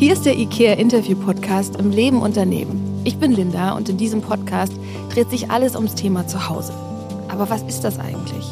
[0.00, 3.02] Hier ist der IKEA Interview Podcast im Leben Unternehmen.
[3.04, 4.72] Ich bin Linda und in diesem Podcast
[5.12, 6.72] dreht sich alles ums Thema Zuhause.
[7.28, 8.46] Aber was ist das eigentlich?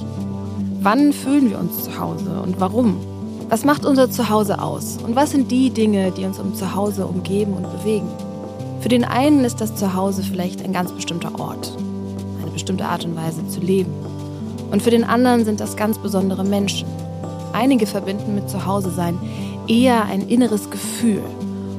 [0.82, 2.98] Wann fühlen wir uns zu Hause und warum?
[3.48, 4.98] Was macht unser Zuhause aus?
[5.02, 8.08] Und was sind die Dinge, die uns um Zuhause umgeben und bewegen?
[8.82, 11.72] Für den einen ist das Zuhause vielleicht ein ganz bestimmter Ort,
[12.42, 13.94] eine bestimmte Art und Weise zu leben.
[14.70, 16.86] Und für den anderen sind das ganz besondere Menschen.
[17.54, 19.18] Einige verbinden mit Zuhause sein
[19.68, 21.22] eher ein inneres Gefühl.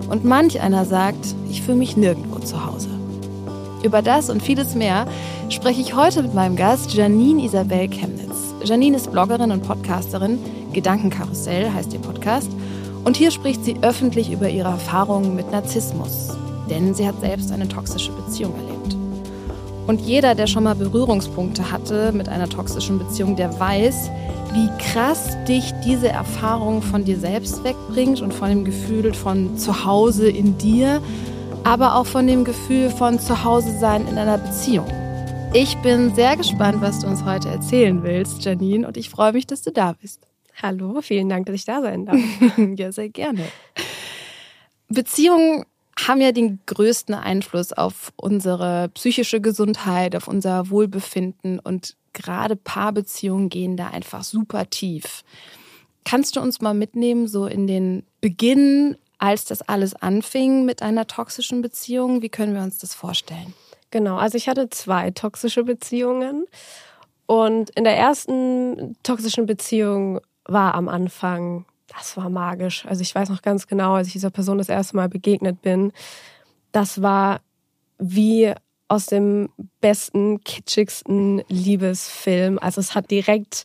[0.10, 2.90] Und manch einer sagt, ich fühle mich nirgendwo zu Hause.
[3.84, 5.06] Über das und vieles mehr
[5.50, 8.54] spreche ich heute mit meinem Gast Janine Isabel Chemnitz.
[8.64, 10.40] Janine ist Bloggerin und Podcasterin,
[10.74, 12.50] Gedankenkarussell heißt ihr Podcast.
[13.06, 16.36] Und hier spricht sie öffentlich über ihre Erfahrungen mit Narzissmus,
[16.70, 18.98] denn sie hat selbst eine toxische Beziehung erlebt.
[19.88, 24.12] Und jeder, der schon mal Berührungspunkte hatte mit einer toxischen Beziehung, der weiß,
[24.54, 30.30] wie krass dich diese Erfahrung von dir selbst wegbringt und von dem Gefühl von Zuhause
[30.30, 31.02] in dir,
[31.64, 34.88] aber auch von dem Gefühl von Zuhause sein in einer Beziehung.
[35.54, 39.46] Ich bin sehr gespannt, was du uns heute erzählen willst, Janine, und ich freue mich,
[39.46, 40.28] dass du da bist.
[40.62, 42.20] Hallo, vielen Dank, dass ich da sein darf.
[42.76, 43.44] ja, sehr gerne.
[44.88, 45.66] Beziehungen
[46.08, 53.50] haben ja den größten Einfluss auf unsere psychische Gesundheit, auf unser Wohlbefinden und gerade Paarbeziehungen
[53.50, 55.24] gehen da einfach super tief.
[56.06, 61.08] Kannst du uns mal mitnehmen, so in den Beginn, als das alles anfing mit einer
[61.08, 62.22] toxischen Beziehung?
[62.22, 63.54] Wie können wir uns das vorstellen?
[63.92, 66.46] Genau, also ich hatte zwei toxische Beziehungen.
[67.26, 72.86] Und in der ersten toxischen Beziehung war am Anfang, das war magisch.
[72.86, 75.92] Also ich weiß noch ganz genau, als ich dieser Person das erste Mal begegnet bin,
[76.72, 77.42] das war
[77.98, 78.54] wie
[78.90, 82.60] aus dem besten, kitschigsten Liebesfilm.
[82.60, 83.64] Also es hat direkt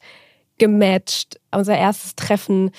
[0.58, 1.40] gematcht.
[1.50, 2.70] Unser erstes Treffen,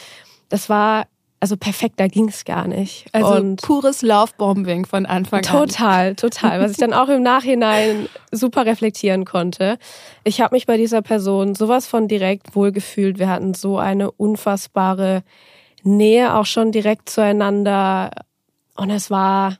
[0.47, 1.07] das war
[1.41, 3.05] also perfekt, da ging es gar nicht.
[3.11, 5.67] Also und pures Lovebombing von Anfang total, an.
[5.67, 6.59] Total, total.
[6.61, 9.78] Was ich dann auch im Nachhinein super reflektieren konnte.
[10.23, 13.19] Ich habe mich bei dieser Person sowas von direkt wohlgefühlt.
[13.19, 15.23] Wir hatten so eine unfassbare
[15.84, 18.11] Nähe auch schon direkt zueinander.
[18.75, 19.57] Und es war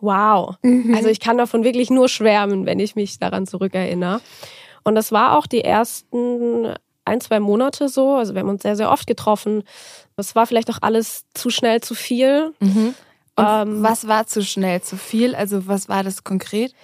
[0.00, 0.56] wow.
[0.62, 0.94] Mhm.
[0.94, 4.20] Also ich kann davon wirklich nur schwärmen, wenn ich mich daran zurückerinnere.
[4.84, 8.14] Und das war auch die ersten ein, zwei Monate so.
[8.14, 9.64] Also wir haben uns sehr, sehr oft getroffen.
[10.16, 12.52] Es war vielleicht auch alles zu schnell zu viel.
[12.60, 12.94] Mhm.
[13.36, 15.34] Ähm, was war zu schnell zu viel?
[15.34, 16.74] Also was war das konkret?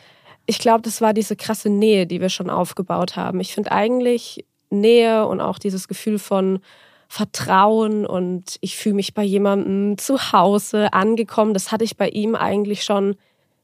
[0.47, 3.41] Ich glaube, das war diese krasse Nähe, die wir schon aufgebaut haben.
[3.41, 6.61] Ich finde eigentlich Nähe und auch dieses Gefühl von
[7.09, 11.55] Vertrauen und ich fühle mich bei jemandem zu Hause angekommen.
[11.55, 13.17] Das hatte ich bei ihm eigentlich schon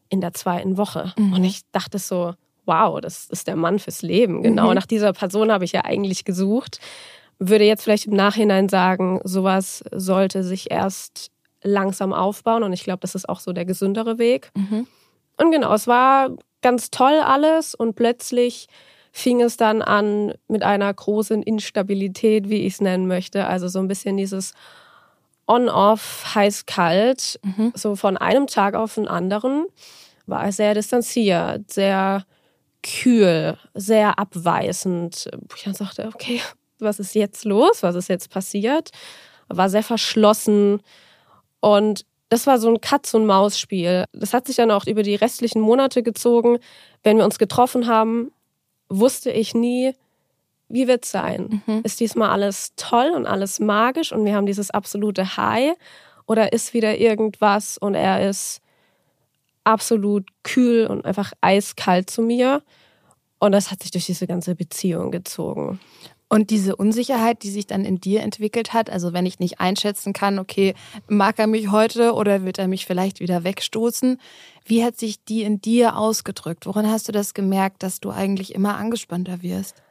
[0.09, 1.13] in der zweiten Woche.
[1.17, 1.33] Mhm.
[1.35, 2.35] Und ich dachte so,
[2.67, 4.43] wow, das ist der Mann fürs Leben.
[4.43, 4.75] Genau mhm.
[4.75, 6.81] nach dieser Person habe ich ja eigentlich gesucht.
[7.39, 11.31] Würde jetzt vielleicht im Nachhinein sagen, sowas sollte sich erst
[11.63, 12.63] langsam aufbauen.
[12.63, 14.51] Und ich glaube, das ist auch so der gesündere Weg.
[14.55, 14.87] Mhm.
[15.39, 16.31] Und genau, es war
[16.61, 18.69] ganz toll alles und plötzlich
[19.13, 23.47] fing es dann an mit einer großen Instabilität, wie ich es nennen möchte.
[23.47, 24.55] Also so ein bisschen dieses
[25.47, 27.73] On-Off, heiß-kalt, mhm.
[27.75, 29.67] so von einem Tag auf den anderen
[30.27, 32.25] war er sehr distanziert, sehr
[32.85, 35.29] kühl, sehr abweisend.
[35.57, 36.41] Ich dann sagte, okay,
[36.79, 37.83] was ist jetzt los?
[37.83, 38.91] Was ist jetzt passiert?
[39.49, 40.81] War sehr verschlossen
[41.59, 44.05] und das war so ein Katz- und Maus-Spiel.
[44.13, 46.59] Das hat sich dann auch über die restlichen Monate gezogen.
[47.03, 48.31] Wenn wir uns getroffen haben,
[48.91, 49.95] wusste ich nie,
[50.69, 51.63] wie wird es sein?
[51.67, 51.81] Mhm.
[51.83, 55.75] Ist diesmal alles toll und alles magisch und wir haben dieses absolute High?
[56.27, 58.61] Oder ist wieder irgendwas und er ist
[59.65, 62.63] absolut kühl und einfach eiskalt zu mir?
[63.41, 65.81] Und das hat sich durch diese ganze Beziehung gezogen.
[66.33, 70.13] Und diese Unsicherheit, die sich dann in dir entwickelt hat, also wenn ich nicht einschätzen
[70.13, 70.75] kann, okay,
[71.09, 74.17] mag er mich heute oder wird er mich vielleicht wieder wegstoßen,
[74.65, 76.67] wie hat sich die in dir ausgedrückt?
[76.67, 79.83] Woran hast du das gemerkt, dass du eigentlich immer angespannter wirst?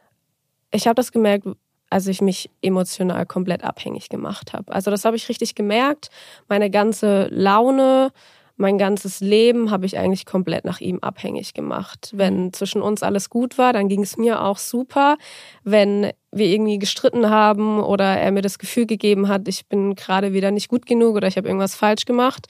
[0.70, 1.46] Ich habe das gemerkt,
[1.90, 4.72] als ich mich emotional komplett abhängig gemacht habe.
[4.72, 6.08] Also das habe ich richtig gemerkt.
[6.48, 8.12] Meine ganze Laune,
[8.56, 12.12] mein ganzes Leben habe ich eigentlich komplett nach ihm abhängig gemacht.
[12.14, 12.52] Wenn mhm.
[12.54, 15.18] zwischen uns alles gut war, dann ging es mir auch super.
[15.64, 20.32] Wenn wir irgendwie gestritten haben oder er mir das Gefühl gegeben hat, ich bin gerade
[20.32, 22.46] wieder nicht gut genug oder ich habe irgendwas falsch gemacht,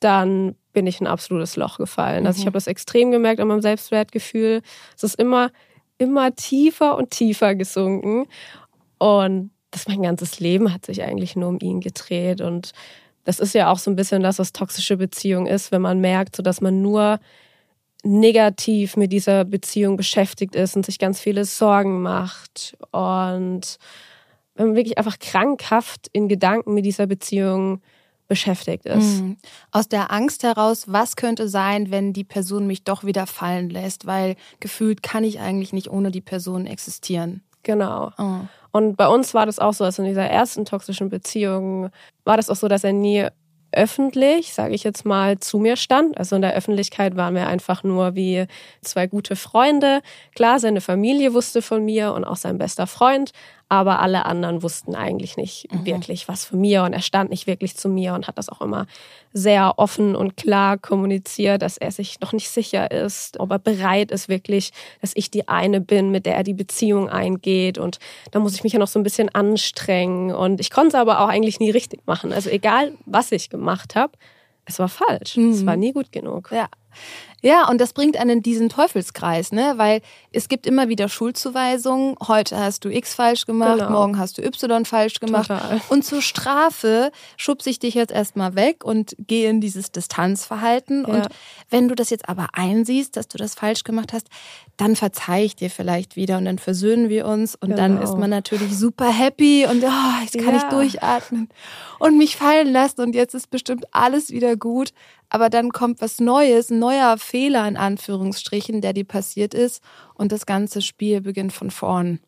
[0.00, 2.26] dann bin ich in ein absolutes Loch gefallen.
[2.26, 2.48] Also ich mhm.
[2.48, 4.62] habe das extrem gemerkt an meinem Selbstwertgefühl.
[4.96, 5.50] Es ist immer,
[5.98, 8.26] immer tiefer und tiefer gesunken.
[8.98, 12.72] Und das mein ganzes Leben hat sich eigentlich nur um ihn gedreht und
[13.24, 16.34] das ist ja auch so ein bisschen das, was toxische Beziehung ist, wenn man merkt,
[16.34, 17.20] so dass man nur
[18.04, 23.78] negativ mit dieser Beziehung beschäftigt ist und sich ganz viele Sorgen macht und
[24.54, 27.80] wenn man wirklich einfach krankhaft in Gedanken mit dieser Beziehung
[28.26, 29.20] beschäftigt ist.
[29.20, 29.36] Mhm.
[29.70, 34.06] Aus der Angst heraus, was könnte sein, wenn die Person mich doch wieder fallen lässt,
[34.06, 37.42] weil gefühlt kann ich eigentlich nicht ohne die Person existieren.
[37.62, 38.12] Genau.
[38.18, 38.40] Oh.
[38.70, 41.90] Und bei uns war das auch so, dass in dieser ersten toxischen Beziehung
[42.24, 43.26] war das auch so, dass er nie
[43.78, 46.18] öffentlich, sage ich jetzt mal, zu mir stand.
[46.18, 48.46] Also in der Öffentlichkeit waren wir einfach nur wie
[48.82, 50.00] zwei gute Freunde.
[50.34, 53.30] Klar, seine Familie wusste von mir und auch sein bester Freund,
[53.68, 55.84] aber alle anderen wussten eigentlich nicht mhm.
[55.84, 58.60] wirklich was von mir und er stand nicht wirklich zu mir und hat das auch
[58.60, 58.86] immer
[59.32, 64.10] sehr offen und klar kommuniziert, dass er sich noch nicht sicher ist, ob er bereit
[64.10, 67.98] ist wirklich, dass ich die eine bin, mit der er die Beziehung eingeht und
[68.30, 71.20] da muss ich mich ja noch so ein bisschen anstrengen und ich konnte es aber
[71.20, 72.32] auch eigentlich nie richtig machen.
[72.32, 74.12] Also egal, was ich gemacht habe,
[74.64, 75.36] es war falsch.
[75.36, 75.50] Mhm.
[75.50, 76.50] Es war nie gut genug.
[76.52, 76.68] Ja.
[77.40, 79.74] Ja, und das bringt einen in diesen Teufelskreis, ne?
[79.76, 80.00] Weil
[80.32, 82.16] es gibt immer wieder Schulzuweisungen.
[82.26, 83.90] Heute hast du X falsch gemacht, genau.
[83.90, 85.48] morgen hast du Y falsch gemacht.
[85.48, 85.80] Total.
[85.88, 91.04] Und zur Strafe schubse ich dich jetzt erstmal weg und gehe in dieses Distanzverhalten.
[91.06, 91.14] Ja.
[91.14, 91.28] Und
[91.70, 94.26] wenn du das jetzt aber einsiehst, dass du das falsch gemacht hast,
[94.78, 97.76] dann verzeih ich dir vielleicht wieder und dann versöhnen wir uns und genau.
[97.76, 100.56] dann ist man natürlich super happy und oh, jetzt kann ja.
[100.56, 101.50] ich durchatmen
[101.98, 104.92] und mich fallen lassen und jetzt ist bestimmt alles wieder gut
[105.30, 109.82] aber dann kommt was Neues, ein neuer Fehler in Anführungsstrichen, der dir passiert ist
[110.14, 112.20] und das ganze Spiel beginnt von vorn.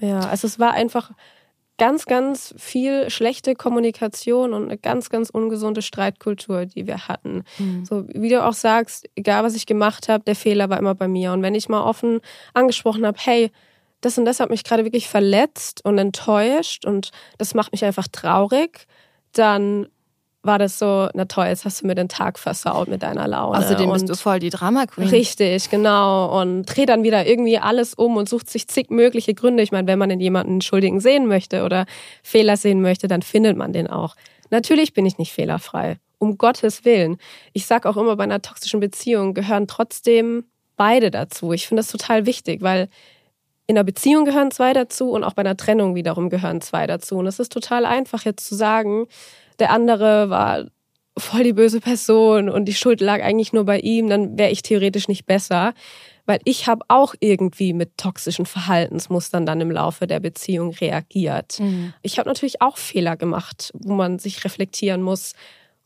[0.00, 1.12] Ja, also es war einfach
[1.78, 7.44] ganz, ganz viel schlechte Kommunikation und eine ganz, ganz ungesunde Streitkultur, die wir hatten.
[7.58, 7.84] Mhm.
[7.84, 11.08] So wie du auch sagst, egal was ich gemacht habe, der Fehler war immer bei
[11.08, 11.32] mir.
[11.32, 12.20] Und wenn ich mal offen
[12.52, 13.50] angesprochen habe, hey,
[14.00, 18.08] das und das hat mich gerade wirklich verletzt und enttäuscht und das macht mich einfach
[18.08, 18.86] traurig,
[19.32, 19.88] dann
[20.48, 23.58] war das so, na toll, jetzt hast du mir den Tag versaut mit deiner Laune.
[23.58, 25.08] Außerdem bist du voll die Drama Queen.
[25.08, 26.40] Richtig, genau.
[26.40, 29.62] Und dreht dann wieder irgendwie alles um und sucht sich zig mögliche Gründe.
[29.62, 31.86] Ich meine, wenn man in jemanden Schuldigen sehen möchte oder
[32.24, 34.16] Fehler sehen möchte, dann findet man den auch.
[34.50, 35.98] Natürlich bin ich nicht fehlerfrei.
[36.18, 37.18] Um Gottes Willen.
[37.52, 40.44] Ich sag auch immer, bei einer toxischen Beziehung gehören trotzdem
[40.76, 41.52] beide dazu.
[41.52, 42.88] Ich finde das total wichtig, weil
[43.66, 47.16] in einer Beziehung gehören zwei dazu und auch bei einer Trennung wiederum gehören zwei dazu.
[47.16, 49.06] Und es ist total einfach jetzt zu sagen,
[49.58, 50.66] der andere war
[51.16, 54.62] voll die böse Person und die Schuld lag eigentlich nur bei ihm, dann wäre ich
[54.62, 55.74] theoretisch nicht besser.
[56.26, 61.58] Weil ich habe auch irgendwie mit toxischen Verhaltensmustern dann im Laufe der Beziehung reagiert.
[61.58, 61.94] Mhm.
[62.02, 65.32] Ich habe natürlich auch Fehler gemacht, wo man sich reflektieren muss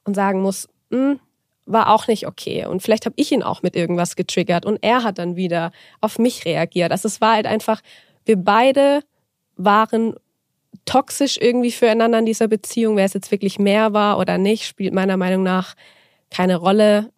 [0.04, 1.20] und sagen muss, hm,
[1.64, 2.66] war auch nicht okay.
[2.66, 5.70] Und vielleicht habe ich ihn auch mit irgendwas getriggert und er hat dann wieder
[6.00, 6.90] auf mich reagiert.
[6.90, 7.80] Also es war halt einfach,
[8.24, 9.02] wir beide
[9.56, 10.16] waren
[10.84, 12.96] toxisch irgendwie füreinander in dieser Beziehung.
[12.96, 15.74] Wer es jetzt wirklich mehr war oder nicht, spielt meiner Meinung nach
[16.30, 17.10] keine Rolle.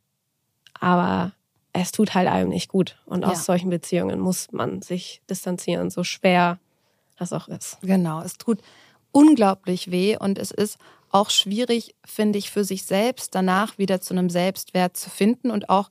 [0.80, 1.32] Aber
[1.72, 2.96] es tut halt einem nicht gut.
[3.06, 3.28] Und ja.
[3.28, 6.58] aus solchen Beziehungen muss man sich distanzieren, so schwer
[7.18, 7.78] das auch ist.
[7.82, 8.60] Genau, es tut
[9.12, 10.78] unglaublich weh und es ist
[11.10, 15.70] auch schwierig, finde ich, für sich selbst danach wieder zu einem Selbstwert zu finden und
[15.70, 15.90] auch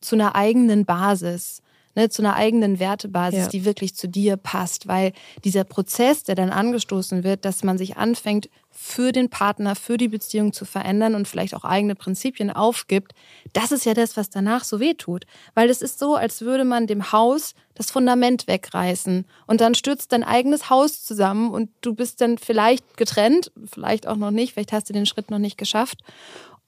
[0.00, 1.62] zu einer eigenen Basis
[1.94, 3.48] ne, zu einer eigenen Wertebasis, ja.
[3.48, 4.88] die wirklich zu dir passt.
[4.88, 5.12] Weil
[5.44, 10.08] dieser Prozess, der dann angestoßen wird, dass man sich anfängt, für den Partner, für die
[10.08, 13.12] Beziehung zu verändern und vielleicht auch eigene Prinzipien aufgibt,
[13.52, 15.26] das ist ja das, was danach so weh tut.
[15.54, 20.12] Weil es ist so, als würde man dem Haus das Fundament wegreißen und dann stürzt
[20.12, 24.72] dein eigenes Haus zusammen und du bist dann vielleicht getrennt, vielleicht auch noch nicht, vielleicht
[24.72, 26.00] hast du den Schritt noch nicht geschafft.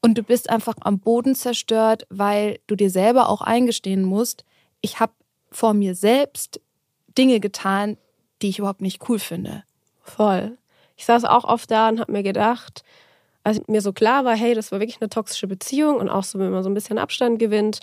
[0.00, 4.45] Und du bist einfach am Boden zerstört, weil du dir selber auch eingestehen musst,
[4.80, 5.12] ich habe
[5.50, 6.61] vor mir selbst
[7.16, 7.97] Dinge getan,
[8.42, 9.64] die ich überhaupt nicht cool finde.
[10.02, 10.59] Voll.
[10.97, 12.83] Ich saß auch oft da und habe mir gedacht,
[13.45, 16.38] als mir so klar war, hey, das war wirklich eine toxische Beziehung und auch so,
[16.38, 17.80] wenn man so ein bisschen Abstand gewinnt.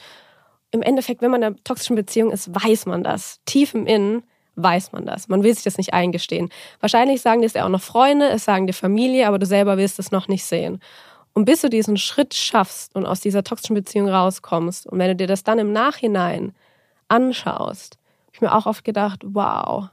[0.71, 3.39] Im Endeffekt, wenn man in einer toxischen Beziehung ist, weiß man das.
[3.45, 4.23] Tief im Innen
[4.55, 5.29] weiß man das.
[5.29, 6.49] Man will sich das nicht eingestehen.
[6.79, 9.77] Wahrscheinlich sagen dir es ja auch noch Freunde, es sagen dir Familie, aber du selber
[9.77, 10.79] willst es noch nicht sehen.
[11.33, 15.15] Und bis du diesen Schritt schaffst und aus dieser toxischen Beziehung rauskommst und wenn du
[15.15, 16.53] dir das dann im Nachhinein
[17.07, 19.89] anschaust, habe ich mir auch oft gedacht, wow,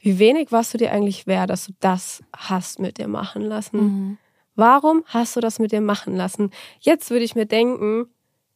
[0.00, 3.78] wie wenig warst du dir eigentlich wert, dass du das hast mit dir machen lassen?
[3.78, 4.18] Mhm.
[4.56, 6.50] Warum hast du das mit dir machen lassen?
[6.80, 8.06] Jetzt würde ich mir denken,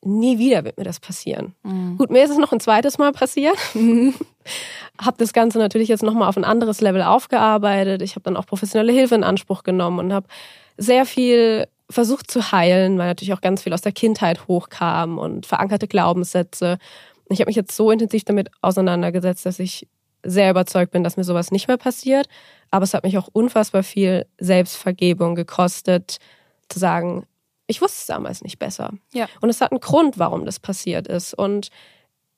[0.03, 1.55] nie wieder wird mir das passieren.
[1.63, 1.97] Mhm.
[1.97, 3.57] Gut, mir ist es noch ein zweites Mal passiert.
[3.75, 8.03] habe das Ganze natürlich jetzt nochmal auf ein anderes Level aufgearbeitet.
[8.03, 10.27] Ich habe dann auch professionelle Hilfe in Anspruch genommen und habe
[10.77, 15.47] sehr viel versucht zu heilen, weil natürlich auch ganz viel aus der Kindheit hochkam und
[15.47, 16.79] verankerte Glaubenssätze.
[17.31, 19.89] Ich habe mich jetzt so intensiv damit auseinandergesetzt, dass ich
[20.25, 22.29] sehr überzeugt bin, dass mir sowas nicht mehr passiert.
[22.71, 26.19] Aber es hat mich auch unfassbar viel Selbstvergebung gekostet,
[26.69, 27.27] zu sagen,
[27.67, 28.93] ich wusste es damals nicht besser.
[29.13, 29.29] Ja.
[29.41, 31.35] Und es hat einen Grund, warum das passiert ist.
[31.35, 31.69] Und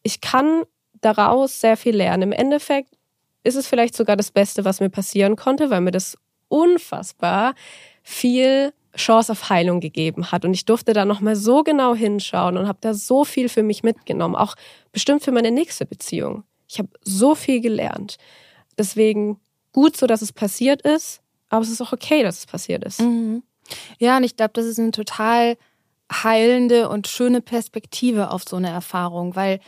[0.02, 0.64] ich kann
[1.00, 2.22] daraus sehr viel lernen.
[2.24, 2.90] Im Endeffekt
[3.44, 6.16] ist es vielleicht sogar das Beste, was mir passieren konnte, weil mir das
[6.48, 7.54] unfassbar
[8.02, 10.44] viel Chance auf Heilung gegeben hat.
[10.44, 13.82] Und ich durfte da nochmal so genau hinschauen und habe da so viel für mich
[13.82, 14.56] mitgenommen, auch
[14.92, 16.44] bestimmt für meine nächste Beziehung.
[16.68, 18.16] Ich habe so viel gelernt.
[18.78, 19.38] Deswegen
[19.72, 23.00] gut so, dass es passiert ist, aber es ist auch okay, dass es passiert ist.
[23.00, 23.42] Mhm.
[23.98, 25.56] Ja, und ich glaube, das ist eine total
[26.12, 29.60] heilende und schöne Perspektive auf so eine Erfahrung, weil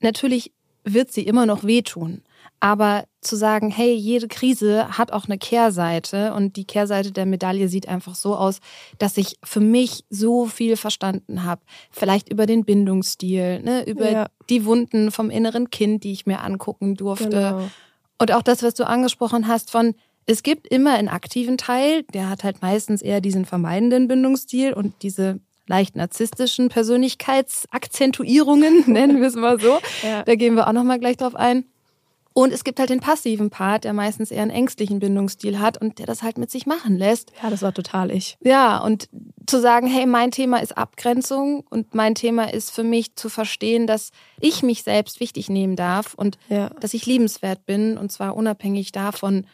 [0.00, 0.52] natürlich
[0.84, 2.22] wird sie immer noch wehtun.
[2.60, 7.68] Aber zu sagen, hey, jede Krise hat auch eine Kehrseite und die Kehrseite der Medaille
[7.68, 8.60] sieht einfach so aus,
[8.98, 11.62] dass ich für mich so viel verstanden habe.
[11.90, 14.26] Vielleicht über den Bindungsstil, ne, über ja.
[14.50, 17.28] die Wunden vom inneren Kind, die ich mir angucken durfte.
[17.28, 17.70] Genau.
[18.18, 19.94] Und auch das, was du angesprochen hast von,
[20.26, 24.94] es gibt immer einen aktiven Teil, der hat halt meistens eher diesen vermeidenden Bindungsstil und
[25.02, 29.78] diese leicht narzisstischen Persönlichkeitsakzentuierungen, nennen wir es mal so.
[30.02, 30.24] Ja.
[30.24, 31.64] Da gehen wir auch nochmal gleich drauf ein.
[32.32, 35.98] Und es gibt halt den passiven Part, der meistens eher einen ängstlichen Bindungsstil hat und
[35.98, 37.32] der das halt mit sich machen lässt.
[37.42, 38.38] Ja, das war total ich.
[38.40, 39.08] Ja, und
[39.46, 43.88] zu sagen, hey, mein Thema ist Abgrenzung und mein Thema ist für mich zu verstehen,
[43.88, 46.68] dass ich mich selbst wichtig nehmen darf und ja.
[46.80, 49.46] dass ich liebenswert bin und zwar unabhängig davon,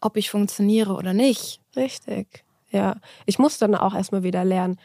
[0.00, 1.60] ob ich funktioniere oder nicht.
[1.76, 2.44] Richtig.
[2.70, 4.78] Ja, ich muss dann auch erstmal wieder lernen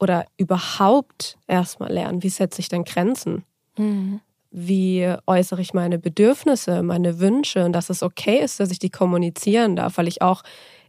[0.00, 3.44] oder überhaupt erstmal lernen, wie setze ich denn Grenzen?
[3.76, 4.20] Mhm
[4.66, 8.90] wie äußere ich meine Bedürfnisse, meine Wünsche und dass es okay ist, dass ich die
[8.90, 10.42] kommunizieren darf, weil ich auch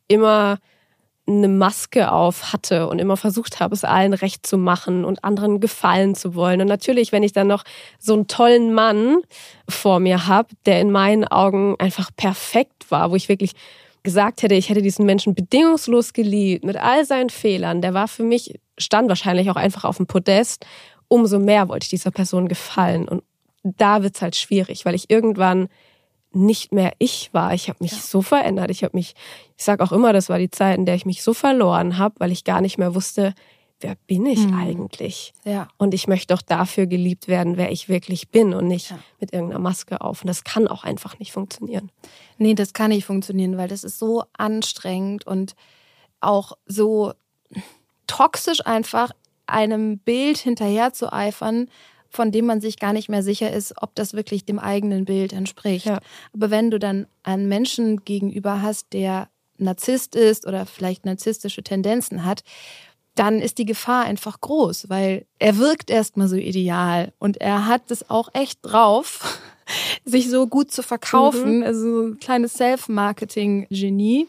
[0.07, 0.59] immer
[1.29, 5.59] eine Maske auf hatte und immer versucht habe, es allen recht zu machen und anderen
[5.59, 6.59] gefallen zu wollen.
[6.61, 7.63] Und natürlich, wenn ich dann noch
[7.99, 9.17] so einen tollen Mann
[9.67, 13.51] vor mir habe, der in meinen Augen einfach perfekt war, wo ich wirklich
[14.01, 18.23] gesagt hätte, ich hätte diesen Menschen bedingungslos geliebt mit all seinen Fehlern, der war für
[18.23, 20.65] mich, stand wahrscheinlich auch einfach auf dem Podest.
[21.09, 23.23] Umso mehr wollte ich dieser Person gefallen und
[23.63, 25.67] da wird's halt schwierig, weil ich irgendwann
[26.31, 27.53] nicht mehr ich war.
[27.53, 27.97] Ich habe mich ja.
[27.97, 28.69] so verändert.
[28.69, 29.15] Ich habe mich,
[29.57, 32.15] ich sage auch immer, das war die Zeit, in der ich mich so verloren habe,
[32.19, 33.33] weil ich gar nicht mehr wusste,
[33.81, 34.57] wer bin ich mhm.
[34.57, 35.33] eigentlich?
[35.43, 35.67] Ja.
[35.77, 38.99] Und ich möchte doch dafür geliebt werden, wer ich wirklich bin und nicht ja.
[39.19, 40.21] mit irgendeiner Maske auf.
[40.21, 41.91] Und das kann auch einfach nicht funktionieren.
[42.37, 45.55] Nee, das kann nicht funktionieren, weil das ist so anstrengend und
[46.19, 47.13] auch so
[48.05, 49.11] toxisch einfach
[49.45, 51.69] einem Bild hinterher zu eifern,
[52.09, 55.33] von dem man sich gar nicht mehr sicher ist, ob das wirklich dem eigenen Bild
[55.33, 55.85] entspricht.
[55.85, 55.99] Ja.
[56.33, 62.25] Aber wenn du dann einen Menschen gegenüber hast, der Narzisst ist oder vielleicht narzisstische Tendenzen
[62.25, 62.43] hat,
[63.15, 67.91] dann ist die Gefahr einfach groß, weil er wirkt erstmal so ideal und er hat
[67.91, 69.39] es auch echt drauf,
[70.05, 71.57] sich so gut zu verkaufen.
[71.57, 71.63] Mhm.
[71.63, 74.27] Also ein kleines Self-Marketing-Genie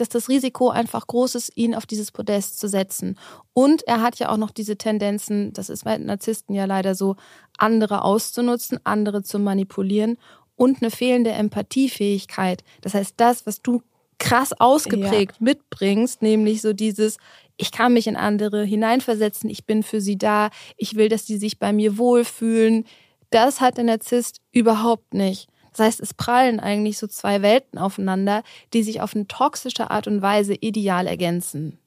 [0.00, 3.18] dass das Risiko einfach groß ist, ihn auf dieses Podest zu setzen.
[3.52, 7.16] Und er hat ja auch noch diese Tendenzen, das ist bei Narzissten ja leider so,
[7.58, 10.18] andere auszunutzen, andere zu manipulieren
[10.56, 12.64] und eine fehlende Empathiefähigkeit.
[12.80, 13.82] Das heißt, das, was du
[14.18, 15.44] krass ausgeprägt ja.
[15.44, 17.18] mitbringst, nämlich so dieses,
[17.56, 21.38] ich kann mich in andere hineinversetzen, ich bin für sie da, ich will, dass sie
[21.38, 22.84] sich bei mir wohlfühlen.
[23.30, 25.48] Das hat der Narzisst überhaupt nicht.
[25.76, 28.42] Das heißt, es prallen eigentlich so zwei Welten aufeinander,
[28.72, 31.78] die sich auf eine toxische Art und Weise ideal ergänzen.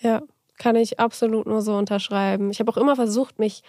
[0.00, 0.22] Ja,
[0.58, 2.50] kann ich absolut nur so unterschreiben.
[2.50, 3.62] Ich habe auch immer versucht, mich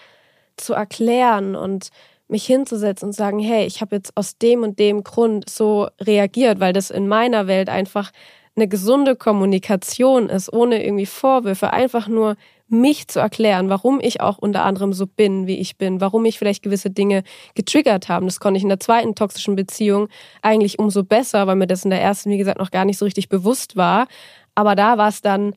[0.58, 1.92] zu erklären und
[2.28, 6.60] mich hinzusetzen und sagen, hey, ich habe jetzt aus dem und dem Grund so reagiert,
[6.60, 8.12] weil das in meiner Welt einfach
[8.58, 12.36] eine gesunde Kommunikation ist, ohne irgendwie Vorwürfe, einfach nur
[12.72, 16.38] mich zu erklären, warum ich auch unter anderem so bin, wie ich bin, warum ich
[16.38, 17.24] vielleicht gewisse Dinge
[17.56, 18.26] getriggert haben.
[18.26, 20.08] Das konnte ich in der zweiten toxischen Beziehung
[20.42, 23.06] eigentlich umso besser, weil mir das in der ersten, wie gesagt, noch gar nicht so
[23.06, 24.08] richtig bewusst war.
[24.56, 25.56] Aber da war es dann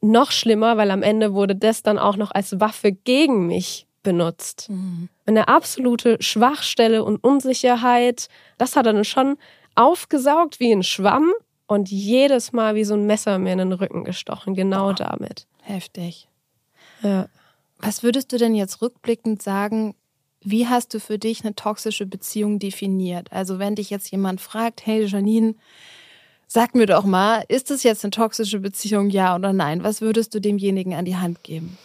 [0.00, 4.68] noch schlimmer, weil am Ende wurde das dann auch noch als Waffe gegen mich benutzt.
[4.68, 5.08] Mhm.
[5.26, 9.36] Eine absolute Schwachstelle und Unsicherheit, das hat er dann schon
[9.74, 11.32] aufgesaugt wie ein Schwamm
[11.66, 15.46] und jedes Mal wie so ein Messer mir in den Rücken gestochen, genau oh, damit.
[15.62, 16.28] Heftig.
[17.04, 17.28] Ja.
[17.78, 19.94] Was würdest du denn jetzt rückblickend sagen,
[20.40, 23.30] wie hast du für dich eine toxische Beziehung definiert?
[23.30, 25.54] Also wenn dich jetzt jemand fragt, hey Janine,
[26.46, 29.84] sag mir doch mal, ist es jetzt eine toxische Beziehung, ja oder nein?
[29.84, 31.78] Was würdest du demjenigen an die Hand geben?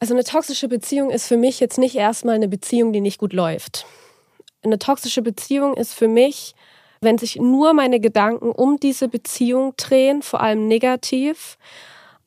[0.00, 3.32] Also eine toxische Beziehung ist für mich jetzt nicht erstmal eine Beziehung, die nicht gut
[3.32, 3.86] läuft.
[4.62, 6.54] Eine toxische Beziehung ist für mich,
[7.00, 11.58] wenn sich nur meine Gedanken um diese Beziehung drehen, vor allem negativ,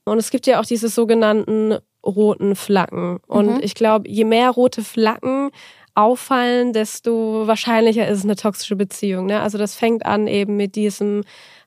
[0.06, 3.20] und es gibt ja auch diese sogenannten roten Flaggen.
[3.28, 3.60] Und mhm.
[3.62, 5.52] ich glaube, je mehr rote Flaggen
[5.96, 9.28] auffallen, desto wahrscheinlicher ist es eine toxische Beziehung.
[9.28, 9.40] Ne?
[9.42, 11.24] Also das fängt an eben mit diesem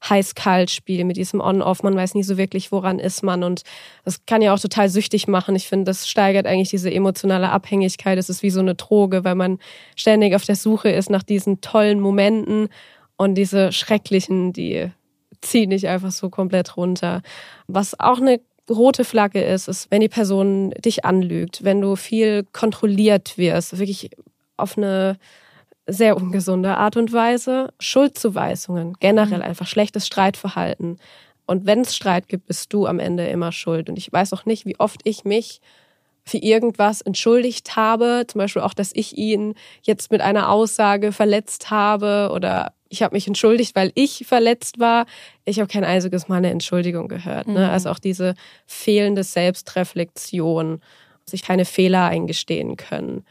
[0.09, 1.83] Heiß-Kalt-Spiel, mit diesem On-Off.
[1.85, 3.45] Man weiß nie so wirklich, woran ist man.
[3.45, 3.63] Und
[4.05, 5.55] das kann ja auch total süchtig machen.
[5.55, 8.19] Ich finde, das steigert eigentlich diese emotionale Abhängigkeit.
[8.19, 9.59] Es ist wie so eine Droge, weil man
[9.95, 12.69] ständig auf der Suche ist nach diesen tollen Momenten
[13.17, 14.91] und diese schrecklichen, die
[15.51, 17.23] ziehen dich einfach so komplett runter.
[17.67, 22.45] Was auch eine rote Flagge ist, ist, wenn die Person dich anlügt, wenn du viel
[22.53, 24.11] kontrolliert wirst, wirklich
[24.57, 25.19] auf eine
[25.87, 27.73] sehr ungesunde Art und Weise.
[27.79, 29.45] Schuldzuweisungen, generell mhm.
[29.45, 30.99] einfach schlechtes Streitverhalten.
[31.47, 33.89] Und wenn es Streit gibt, bist du am Ende immer schuld.
[33.89, 35.61] Und ich weiß auch nicht, wie oft ich mich
[36.25, 38.25] für irgendwas entschuldigt habe.
[38.27, 43.15] Zum Beispiel auch, dass ich ihn jetzt mit einer Aussage verletzt habe oder ich habe
[43.15, 45.07] mich entschuldigt, weil ich verletzt war.
[45.45, 47.49] Ich habe kein einziges Mal eine Entschuldigung gehört.
[47.49, 47.61] Ne?
[47.61, 47.71] Mhm.
[47.71, 48.35] Also auch diese
[48.67, 50.81] fehlende Selbstreflexion,
[51.25, 53.25] sich keine Fehler eingestehen können.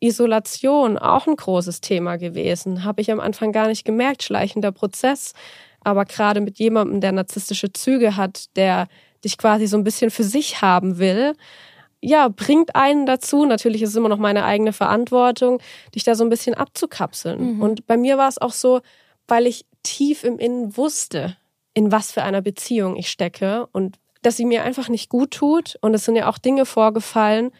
[0.00, 2.84] Isolation, auch ein großes Thema gewesen.
[2.84, 5.32] Habe ich am Anfang gar nicht gemerkt, schleichender Prozess.
[5.80, 8.88] Aber gerade mit jemandem, der narzisstische Züge hat, der
[9.24, 11.34] dich quasi so ein bisschen für sich haben will,
[12.00, 15.60] ja, bringt einen dazu, natürlich ist es immer noch meine eigene Verantwortung,
[15.94, 17.56] dich da so ein bisschen abzukapseln.
[17.56, 17.62] Mhm.
[17.62, 18.80] Und bei mir war es auch so,
[19.26, 21.36] weil ich tief im Innen wusste,
[21.74, 25.76] in was für einer Beziehung ich stecke und dass sie mir einfach nicht gut tut.
[25.80, 27.50] Und es sind ja auch Dinge vorgefallen,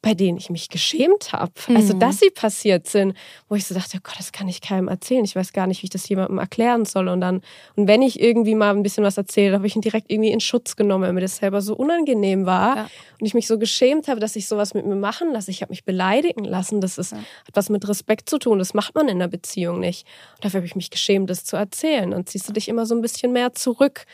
[0.00, 1.52] bei denen ich mich geschämt habe.
[1.68, 1.76] Also, mhm.
[1.76, 3.14] Also, dass sie passiert sind,
[3.48, 5.24] wo ich so dachte, oh Gott, das kann ich keinem erzählen.
[5.24, 7.08] Ich weiß gar nicht, wie ich das jemandem erklären soll.
[7.08, 7.40] Und dann,
[7.74, 10.40] und wenn ich irgendwie mal ein bisschen was erzähle, habe ich ihn direkt irgendwie in
[10.40, 12.76] Schutz genommen, weil mir das selber so unangenehm war.
[12.76, 12.90] Ja.
[13.18, 15.50] Und ich mich so geschämt habe, dass ich sowas mit mir machen lasse.
[15.50, 16.80] Ich habe mich beleidigen lassen.
[16.80, 17.18] Das ist, ja.
[17.18, 18.60] hat was mit Respekt zu tun.
[18.60, 20.06] Das macht man in einer Beziehung nicht.
[20.36, 22.12] Und dafür habe ich mich geschämt, das zu erzählen.
[22.12, 24.04] Dann ziehst du dich immer so ein bisschen mehr zurück.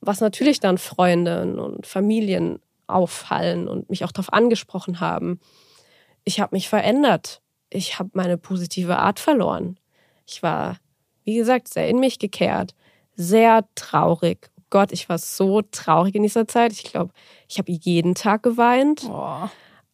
[0.00, 5.40] Was natürlich dann Freunde und Familien auffallen und mich auch darauf angesprochen haben.
[6.24, 7.40] Ich habe mich verändert.
[7.70, 9.78] Ich habe meine positive Art verloren.
[10.26, 10.78] Ich war,
[11.24, 12.74] wie gesagt, sehr in mich gekehrt,
[13.14, 14.50] sehr traurig.
[14.58, 16.72] Oh Gott, ich war so traurig in dieser Zeit.
[16.72, 17.12] Ich glaube,
[17.48, 19.04] ich habe jeden Tag geweint.
[19.08, 19.48] Oh.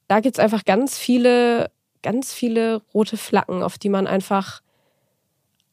[0.09, 1.71] Da gibt es einfach ganz viele,
[2.03, 4.61] ganz viele rote Flaggen, auf die man einfach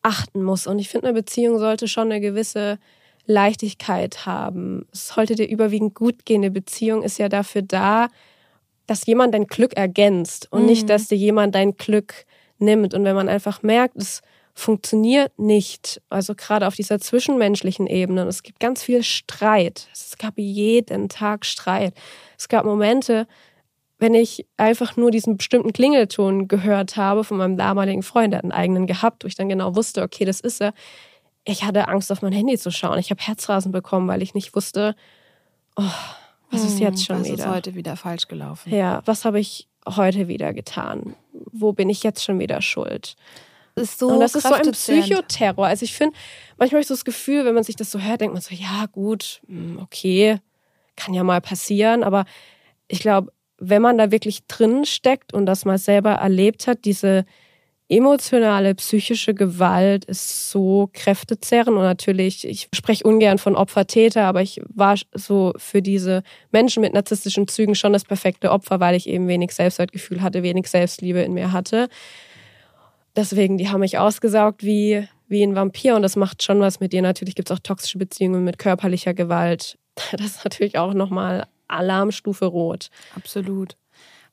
[0.01, 0.67] achten muss.
[0.67, 2.79] Und ich finde, eine Beziehung sollte schon eine gewisse
[3.25, 4.85] Leichtigkeit haben.
[4.91, 6.41] Es sollte dir überwiegend gut gehen.
[6.41, 8.07] Eine Beziehung ist ja dafür da,
[8.87, 10.67] dass jemand dein Glück ergänzt und mhm.
[10.67, 12.25] nicht, dass dir jemand dein Glück
[12.57, 12.93] nimmt.
[12.93, 14.21] Und wenn man einfach merkt, es
[14.53, 19.87] funktioniert nicht, also gerade auf dieser zwischenmenschlichen Ebene, und es gibt ganz viel Streit.
[19.93, 21.93] Es gab jeden Tag Streit.
[22.37, 23.27] Es gab Momente,
[23.97, 28.43] wenn ich einfach nur diesen bestimmten Klingelton gehört habe von meinem damaligen Freund, der hat
[28.43, 30.73] einen eigenen gehabt, wo ich dann genau wusste, okay, das ist er
[31.43, 32.99] ich hatte Angst, auf mein Handy zu schauen.
[32.99, 34.95] Ich habe Herzrasen bekommen, weil ich nicht wusste,
[35.75, 35.83] oh,
[36.51, 37.37] was ist jetzt schon was wieder?
[37.37, 38.73] Was ist heute wieder falsch gelaufen?
[38.73, 41.15] Ja, was habe ich heute wieder getan?
[41.33, 43.15] Wo bin ich jetzt schon wieder schuld?
[43.75, 45.65] Das ist so Und das ist so ein Psychoterror.
[45.65, 46.15] Also ich finde,
[46.57, 48.53] manchmal habe ich so das Gefühl, wenn man sich das so hört, denkt man so,
[48.53, 50.39] ja gut, hm, okay,
[50.97, 52.03] kann ja mal passieren.
[52.03, 52.25] Aber
[52.89, 57.25] ich glaube, wenn man da wirklich drin steckt und das mal selber erlebt hat, diese
[57.91, 64.61] emotionale, psychische Gewalt ist so kräftezehrend und natürlich, ich spreche ungern von Opfer-Täter, aber ich
[64.73, 69.27] war so für diese Menschen mit narzisstischen Zügen schon das perfekte Opfer, weil ich eben
[69.27, 71.89] wenig Selbstwertgefühl hatte, wenig Selbstliebe in mir hatte.
[73.17, 76.93] Deswegen, die haben mich ausgesaugt wie, wie ein Vampir und das macht schon was mit
[76.93, 77.01] dir.
[77.01, 79.77] Natürlich gibt es auch toxische Beziehungen mit körperlicher Gewalt.
[80.13, 82.89] Das ist natürlich auch nochmal Alarmstufe rot.
[83.15, 83.75] Absolut.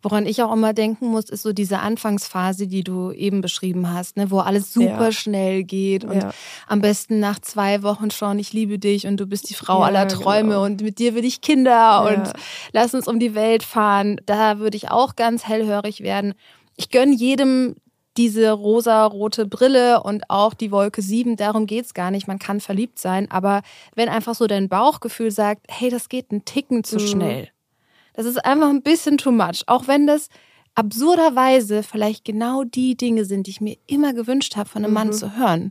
[0.01, 4.17] Woran ich auch immer denken muss, ist so diese Anfangsphase, die du eben beschrieben hast,
[4.17, 5.13] ne, wo alles super ja.
[5.13, 6.31] schnell geht und ja.
[6.69, 9.87] am besten nach zwei Wochen schon, ich liebe dich und du bist die Frau ja,
[9.87, 10.65] aller Träume genau.
[10.65, 12.33] und mit dir will ich Kinder und
[12.73, 14.21] lass uns um die Welt fahren.
[14.25, 16.35] Da würde ich auch ganz hellhörig werden.
[16.77, 17.75] Ich gönne jedem
[18.19, 22.27] diese rosa-rote Brille und auch die Wolke 7, darum geht's gar nicht.
[22.27, 23.63] Man kann verliebt sein, aber
[23.95, 27.07] wenn einfach so dein Bauchgefühl sagt, hey, das geht einen Ticken zu mhm.
[27.07, 27.49] schnell,
[28.19, 29.63] das ist einfach ein bisschen too much.
[29.69, 30.29] Auch wenn das
[30.75, 34.95] absurderweise vielleicht genau die Dinge sind, die ich mir immer gewünscht habe, von einem mhm.
[34.95, 35.71] Mann zu hören.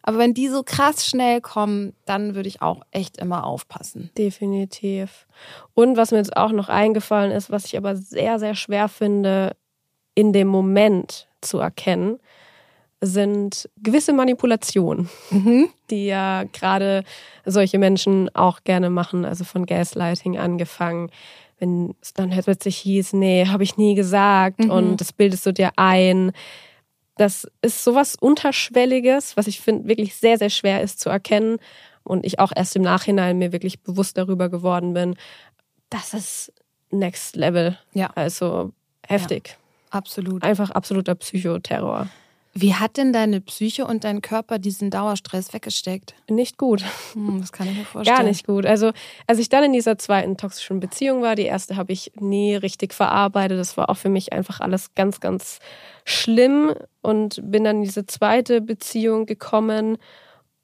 [0.00, 4.08] Aber wenn die so krass schnell kommen, dann würde ich auch echt immer aufpassen.
[4.16, 5.26] Definitiv.
[5.74, 9.54] Und was mir jetzt auch noch eingefallen ist, was ich aber sehr, sehr schwer finde,
[10.14, 12.20] in dem Moment zu erkennen,
[13.02, 15.68] sind gewisse Manipulationen, mhm.
[15.90, 17.04] die ja gerade
[17.44, 21.10] solche Menschen auch gerne machen, also von Gaslighting angefangen
[21.60, 24.70] wenn es dann halt plötzlich hieß, nee, habe ich nie gesagt mhm.
[24.70, 26.32] und das bildest du dir ein.
[27.16, 31.58] Das ist sowas Unterschwelliges, was ich finde wirklich sehr, sehr schwer ist zu erkennen
[32.02, 35.16] und ich auch erst im Nachhinein mir wirklich bewusst darüber geworden bin,
[35.90, 36.52] das ist
[36.90, 37.78] Next Level.
[37.92, 38.10] Ja.
[38.14, 38.72] Also
[39.06, 39.48] heftig.
[39.48, 40.42] Ja, absolut.
[40.42, 42.08] Einfach absoluter Psychoterror.
[42.52, 46.14] Wie hat denn deine Psyche und dein Körper diesen Dauerstress weggesteckt?
[46.28, 46.82] Nicht gut.
[47.12, 48.18] Hm, das kann ich mir vorstellen.
[48.18, 48.66] Gar nicht gut.
[48.66, 48.90] Also,
[49.26, 52.92] als ich dann in dieser zweiten toxischen Beziehung war, die erste habe ich nie richtig
[52.92, 53.58] verarbeitet.
[53.58, 55.60] Das war auch für mich einfach alles ganz, ganz
[56.04, 59.96] schlimm und bin dann in diese zweite Beziehung gekommen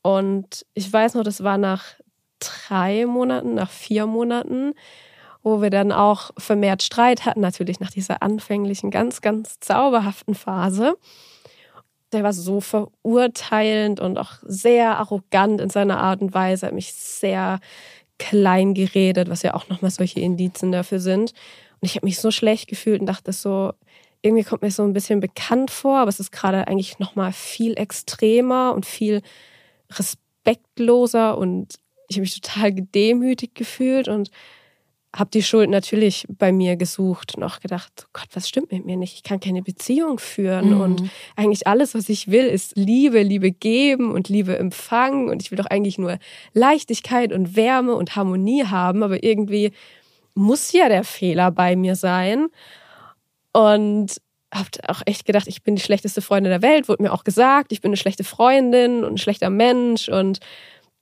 [0.03, 1.85] Und ich weiß noch, das war nach
[2.39, 4.75] drei Monaten, nach vier Monaten,
[5.43, 10.97] wo wir dann auch vermehrt Streit hatten, natürlich nach dieser anfänglichen, ganz, ganz zauberhaften Phase.
[12.13, 16.93] Der war so verurteilend und auch sehr arrogant in seiner Art und Weise, hat mich
[16.95, 17.61] sehr
[18.19, 21.33] klein geredet, was ja auch nochmal solche Indizien dafür sind.
[21.81, 23.73] Und ich habe mich so schlecht gefühlt und dachte so,
[24.23, 27.79] irgendwie kommt mir so ein bisschen bekannt vor, aber es ist gerade eigentlich nochmal viel
[27.79, 29.23] extremer und viel
[29.91, 31.75] respektloser und
[32.09, 34.31] ich habe mich total gedemütigt gefühlt und
[35.17, 38.85] habe die Schuld natürlich bei mir gesucht und auch gedacht, oh Gott, was stimmt mit
[38.85, 39.15] mir nicht?
[39.15, 40.81] Ich kann keine Beziehung führen mhm.
[40.81, 45.51] und eigentlich alles, was ich will, ist Liebe, Liebe geben und Liebe empfangen und ich
[45.51, 46.19] will doch eigentlich nur
[46.53, 49.73] Leichtigkeit und Wärme und Harmonie haben, aber irgendwie
[50.35, 52.49] muss ja der Fehler bei mir sein
[53.53, 54.17] und
[54.53, 57.73] habe auch echt gedacht, ich bin die schlechteste Freundin der Welt, wurde mir auch gesagt,
[57.73, 60.41] ich bin eine schlechte Freundin und ein schlechter Mensch und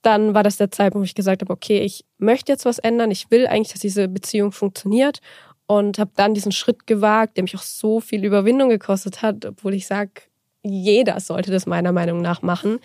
[0.05, 3.11] dann war das der Zeitpunkt, wo ich gesagt habe, okay, ich möchte jetzt was ändern,
[3.11, 5.19] ich will eigentlich, dass diese Beziehung funktioniert
[5.67, 9.73] und habe dann diesen Schritt gewagt, der mich auch so viel Überwindung gekostet hat, obwohl
[9.73, 10.11] ich sage,
[10.63, 12.79] jeder sollte das meiner Meinung nach machen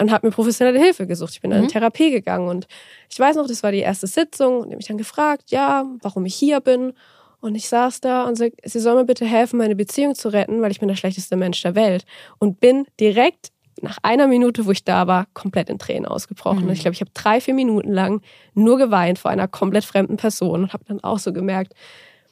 [0.00, 1.34] und habe mir professionelle Hilfe gesucht.
[1.34, 1.56] Ich bin mhm.
[1.56, 2.66] in eine Therapie gegangen und
[3.08, 6.24] ich weiß noch, das war die erste Sitzung und habe mich dann gefragt, ja, warum
[6.26, 6.92] ich hier bin.
[7.40, 10.60] Und ich saß da und sag, sie soll mir bitte helfen, meine Beziehung zu retten,
[10.60, 12.04] weil ich bin der schlechteste Mensch der Welt.
[12.38, 13.50] Und bin direkt
[13.82, 16.64] nach einer Minute, wo ich da war, komplett in Tränen ausgebrochen.
[16.64, 16.70] Mhm.
[16.70, 18.22] Ich glaube, ich habe drei, vier Minuten lang
[18.54, 21.74] nur geweint vor einer komplett fremden Person und habe dann auch so gemerkt,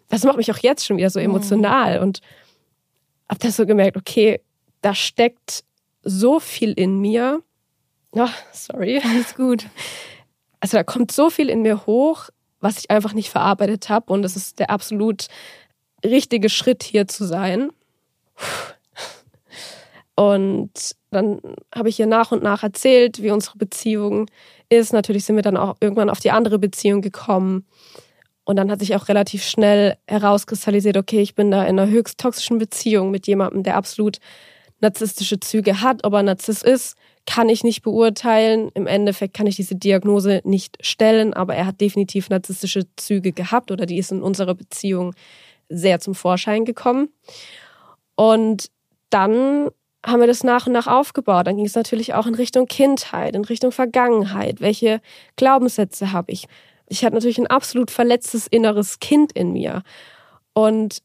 [0.08, 1.26] das macht mich auch jetzt schon wieder so mhm.
[1.26, 1.96] emotional.
[1.96, 2.02] Mhm.
[2.02, 2.20] Und
[3.28, 4.40] habe dann so gemerkt, okay,
[4.80, 5.64] da steckt
[6.02, 7.42] so viel in mir.
[8.12, 9.00] Oh, sorry.
[9.04, 9.66] Alles gut.
[10.61, 12.30] Also da kommt so viel in mir hoch,
[12.61, 14.12] was ich einfach nicht verarbeitet habe.
[14.12, 15.28] Und es ist der absolut
[16.04, 17.70] richtige Schritt, hier zu sein.
[20.18, 21.40] Und dann
[21.72, 24.26] habe ich ihr nach und nach erzählt, wie unsere Beziehung
[24.68, 24.92] ist.
[24.92, 27.64] Natürlich sind wir dann auch irgendwann auf die andere Beziehung gekommen.
[28.42, 32.18] Und dann hat sich auch relativ schnell herauskristallisiert, okay, ich bin da in einer höchst
[32.18, 34.18] toxischen Beziehung mit jemandem, der absolut
[34.81, 36.04] narzisstische Züge hat.
[36.04, 38.72] Ob er Narzisst ist, kann ich nicht beurteilen.
[38.74, 43.70] Im Endeffekt kann ich diese Diagnose nicht stellen, aber er hat definitiv narzisstische Züge gehabt
[43.70, 45.14] oder die ist in unserer Beziehung
[45.68, 47.11] sehr zum Vorschein gekommen.
[48.16, 48.68] Und
[49.11, 49.68] dann
[50.08, 51.46] haben wir das nach und nach aufgebaut.
[51.46, 54.60] Dann ging es natürlich auch in Richtung Kindheit, in Richtung Vergangenheit.
[54.60, 55.00] Welche
[55.36, 56.46] Glaubenssätze habe ich?
[56.88, 59.82] Ich hatte natürlich ein absolut verletztes inneres Kind in mir.
[60.54, 61.02] Und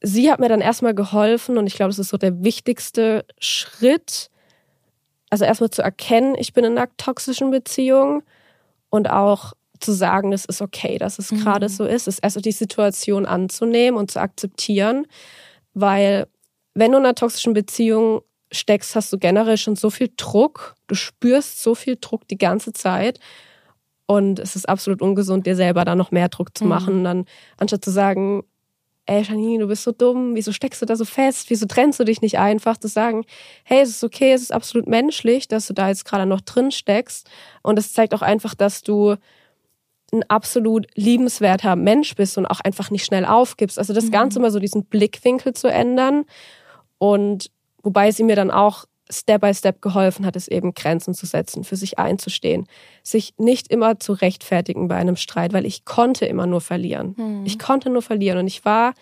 [0.00, 4.30] sie hat mir dann erstmal geholfen und ich glaube, das ist so der wichtigste Schritt.
[5.30, 8.22] Also erstmal zu erkennen, ich bin in einer toxischen Beziehung
[8.90, 11.40] und auch zu sagen, es ist okay, dass es mhm.
[11.40, 15.06] gerade so ist, ist erst die Situation anzunehmen und zu akzeptieren,
[15.74, 16.28] weil
[16.74, 20.74] wenn du in einer toxischen Beziehung steckst, hast du generell schon so viel Druck.
[20.86, 23.18] Du spürst so viel Druck die ganze Zeit.
[24.06, 26.70] Und es ist absolut ungesund, dir selber da noch mehr Druck zu mhm.
[26.70, 26.98] machen.
[27.00, 27.04] Mhm.
[27.04, 27.24] Dann,
[27.58, 28.44] anstatt zu sagen,
[29.06, 32.04] ey Janine, du bist so dumm, wieso steckst du da so fest, wieso trennst du
[32.04, 33.24] dich nicht einfach, zu sagen,
[33.64, 36.70] hey, es ist okay, es ist absolut menschlich, dass du da jetzt gerade noch drin
[36.70, 37.28] steckst.
[37.62, 39.16] Und es zeigt auch einfach, dass du
[40.12, 43.78] ein absolut liebenswerter Mensch bist und auch einfach nicht schnell aufgibst.
[43.78, 44.12] Also das mhm.
[44.12, 46.24] Ganze mal so diesen Blickwinkel zu ändern
[46.98, 47.50] und
[47.86, 51.62] wobei sie mir dann auch Step by Step geholfen hat, es eben Grenzen zu setzen,
[51.62, 52.66] für sich einzustehen,
[53.04, 57.14] sich nicht immer zu rechtfertigen bei einem Streit, weil ich konnte immer nur verlieren.
[57.16, 57.46] Hm.
[57.46, 58.94] Ich konnte nur verlieren und ich war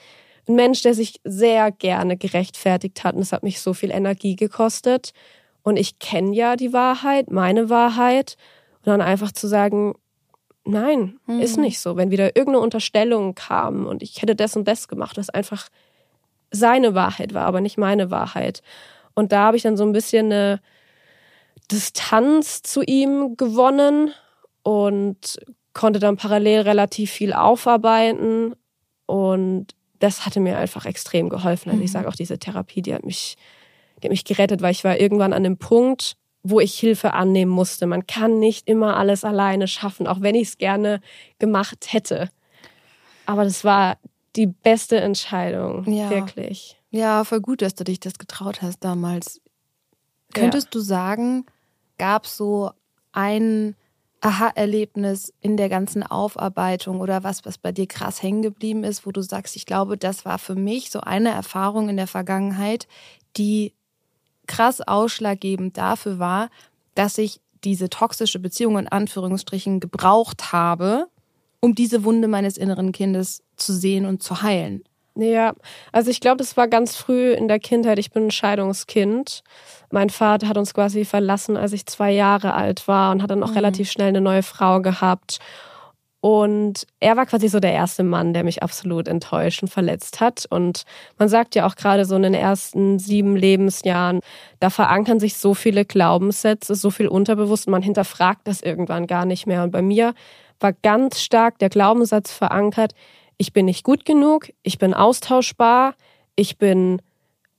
[0.46, 4.36] ein Mensch, der sich sehr gerne gerechtfertigt hat und es hat mich so viel Energie
[4.36, 5.14] gekostet
[5.62, 8.36] und ich kenne ja die Wahrheit, meine Wahrheit
[8.84, 9.94] und dann einfach zu sagen,
[10.66, 11.40] nein, hm.
[11.40, 11.96] ist nicht so.
[11.96, 15.70] Wenn wieder irgendeine Unterstellung kam und ich hätte das und das gemacht, was einfach
[16.54, 18.62] seine Wahrheit war, aber nicht meine Wahrheit.
[19.14, 20.60] Und da habe ich dann so ein bisschen eine
[21.70, 24.12] Distanz zu ihm gewonnen
[24.62, 25.38] und
[25.72, 28.54] konnte dann parallel relativ viel aufarbeiten.
[29.06, 31.70] Und das hatte mir einfach extrem geholfen.
[31.70, 31.92] Also ich mhm.
[31.92, 33.36] sage auch, diese Therapie, die hat mich,
[33.98, 37.50] die hat mich gerettet, weil ich war irgendwann an dem Punkt, wo ich Hilfe annehmen
[37.50, 37.86] musste.
[37.86, 41.00] Man kann nicht immer alles alleine schaffen, auch wenn ich es gerne
[41.38, 42.28] gemacht hätte.
[43.26, 43.96] Aber das war
[44.36, 46.10] die beste Entscheidung, ja.
[46.10, 46.80] wirklich.
[46.90, 49.40] Ja, voll gut, dass du dich das getraut hast damals.
[50.32, 50.70] Könntest ja.
[50.72, 51.46] du sagen,
[51.98, 52.70] gab es so
[53.12, 53.76] ein
[54.20, 59.12] Aha-Erlebnis in der ganzen Aufarbeitung oder was, was bei dir krass hängen geblieben ist, wo
[59.12, 62.88] du sagst, ich glaube, das war für mich so eine Erfahrung in der Vergangenheit,
[63.36, 63.74] die
[64.46, 66.48] krass ausschlaggebend dafür war,
[66.94, 71.08] dass ich diese toxische Beziehung in Anführungsstrichen gebraucht habe,
[71.64, 74.84] um diese Wunde meines inneren Kindes zu sehen und zu heilen.
[75.16, 75.54] Ja,
[75.92, 77.98] also ich glaube, das war ganz früh in der Kindheit.
[77.98, 79.42] Ich bin ein Scheidungskind.
[79.90, 83.42] Mein Vater hat uns quasi verlassen, als ich zwei Jahre alt war und hat dann
[83.42, 83.56] auch mhm.
[83.56, 85.38] relativ schnell eine neue Frau gehabt.
[86.20, 90.46] Und er war quasi so der erste Mann, der mich absolut enttäuscht und verletzt hat.
[90.50, 90.84] Und
[91.18, 94.20] man sagt ja auch gerade so in den ersten sieben Lebensjahren,
[94.58, 97.68] da verankern sich so viele Glaubenssätze, so viel unterbewusst.
[97.68, 99.62] Man hinterfragt das irgendwann gar nicht mehr.
[99.62, 100.14] Und bei mir
[100.64, 102.94] war ganz stark der Glaubenssatz verankert,
[103.36, 105.94] ich bin nicht gut genug, ich bin austauschbar,
[106.34, 107.00] ich bin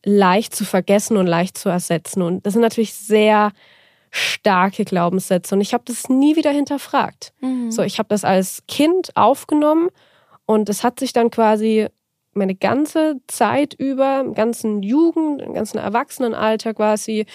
[0.04, 2.22] leicht zu vergessen und leicht zu ersetzen.
[2.22, 3.52] Und das sind natürlich sehr
[4.10, 7.34] starke Glaubenssätze und ich habe das nie wieder hinterfragt.
[7.42, 7.72] Mhm.
[7.72, 9.90] So, ich habe das als Kind aufgenommen
[10.46, 11.88] und es hat sich dann quasi
[12.34, 17.26] meine ganze Zeit über, im ganzen Jugend, im ganzen Erwachsenenalter quasi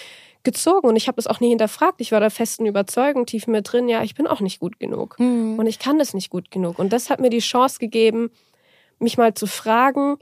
[0.43, 2.01] gezogen und ich habe das auch nie hinterfragt.
[2.01, 5.19] Ich war der festen Überzeugung tief mir drin, ja, ich bin auch nicht gut genug
[5.19, 5.59] mhm.
[5.59, 8.31] und ich kann das nicht gut genug und das hat mir die Chance gegeben,
[8.99, 10.17] mich mal zu fragen,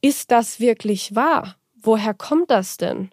[0.00, 1.56] ist das wirklich wahr?
[1.80, 3.10] Woher kommt das denn?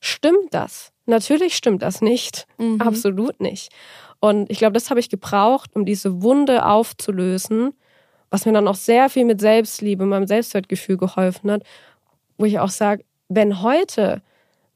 [0.00, 0.92] Stimmt das?
[1.06, 2.46] Natürlich stimmt das nicht.
[2.58, 2.80] Mhm.
[2.80, 3.72] Absolut nicht.
[4.20, 7.72] Und ich glaube, das habe ich gebraucht, um diese Wunde aufzulösen,
[8.30, 11.62] was mir dann auch sehr viel mit Selbstliebe, meinem Selbstwertgefühl geholfen hat,
[12.36, 14.22] wo ich auch sage, wenn heute,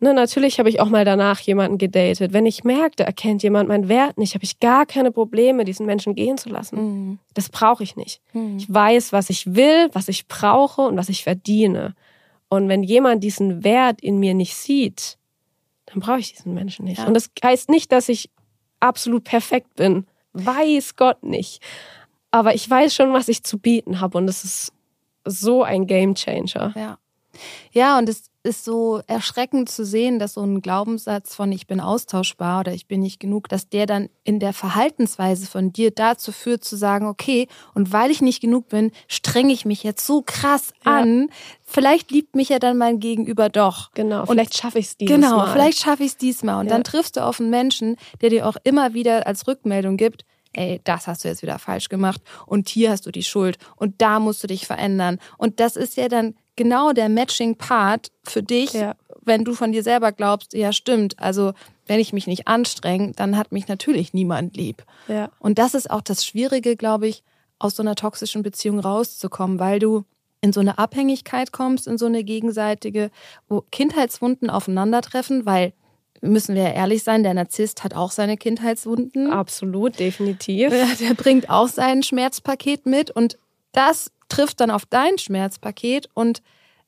[0.03, 3.89] ne, natürlich habe ich auch mal danach jemanden gedatet, wenn ich merkte, erkennt jemand meinen
[3.89, 6.77] Wert nicht, habe ich gar keine Probleme, diesen Menschen gehen zu lassen.
[6.77, 7.19] Mhm.
[7.35, 8.21] Das brauche ich nicht.
[8.33, 8.59] Mhm.
[8.59, 11.95] Ich weiß, was ich will, was ich brauche und was ich verdiene.
[12.49, 15.17] Und wenn jemand diesen Wert in mir nicht sieht,
[15.87, 16.99] dann brauche ich diesen Menschen nicht.
[16.99, 17.07] Ja.
[17.07, 18.31] Und das heißt nicht, dass ich
[18.81, 20.07] absolut perfekt bin.
[20.33, 21.63] Weiß Gott nicht.
[22.31, 24.19] Aber ich weiß schon, was ich zu bieten habe.
[24.19, 24.73] Und es ist
[25.25, 26.73] so ein Game Changer.
[26.75, 26.99] Ja.
[27.73, 31.81] Ja, und es ist so erschreckend zu sehen, dass so ein Glaubenssatz von ich bin
[31.81, 36.33] austauschbar oder ich bin nicht genug, dass der dann in der Verhaltensweise von dir dazu
[36.33, 40.23] führt zu sagen, okay, und weil ich nicht genug bin, strenge ich mich jetzt so
[40.23, 40.93] krass ja.
[40.93, 41.29] an.
[41.65, 43.93] Vielleicht liebt mich ja dann mein Gegenüber doch.
[43.95, 45.21] Genau, vielleicht schaffe ich es diesmal.
[45.21, 46.61] Genau, vielleicht schaffe ich es diesmal.
[46.61, 46.73] Und ja.
[46.73, 50.81] dann triffst du auf einen Menschen, der dir auch immer wieder als Rückmeldung gibt, ey,
[50.85, 54.19] das hast du jetzt wieder falsch gemacht und hier hast du die Schuld und da
[54.19, 55.19] musst du dich verändern.
[55.39, 58.95] Und das ist ja dann genau der Matching-Part für dich, ja.
[59.23, 61.53] wenn du von dir selber glaubst, ja stimmt, also
[61.87, 64.85] wenn ich mich nicht anstrenge, dann hat mich natürlich niemand lieb.
[65.09, 65.31] Ja.
[65.39, 67.23] Und das ist auch das Schwierige, glaube ich,
[67.59, 70.05] aus so einer toxischen Beziehung rauszukommen, weil du
[70.41, 73.11] in so eine Abhängigkeit kommst, in so eine gegenseitige,
[73.49, 75.73] wo Kindheitswunden aufeinandertreffen, weil
[76.21, 79.31] müssen wir ja ehrlich sein, der Narzisst hat auch seine Kindheitswunden.
[79.31, 80.71] Absolut, definitiv.
[81.01, 83.39] Der bringt auch sein Schmerzpaket mit und
[83.73, 86.43] das trifft dann auf dein Schmerzpaket und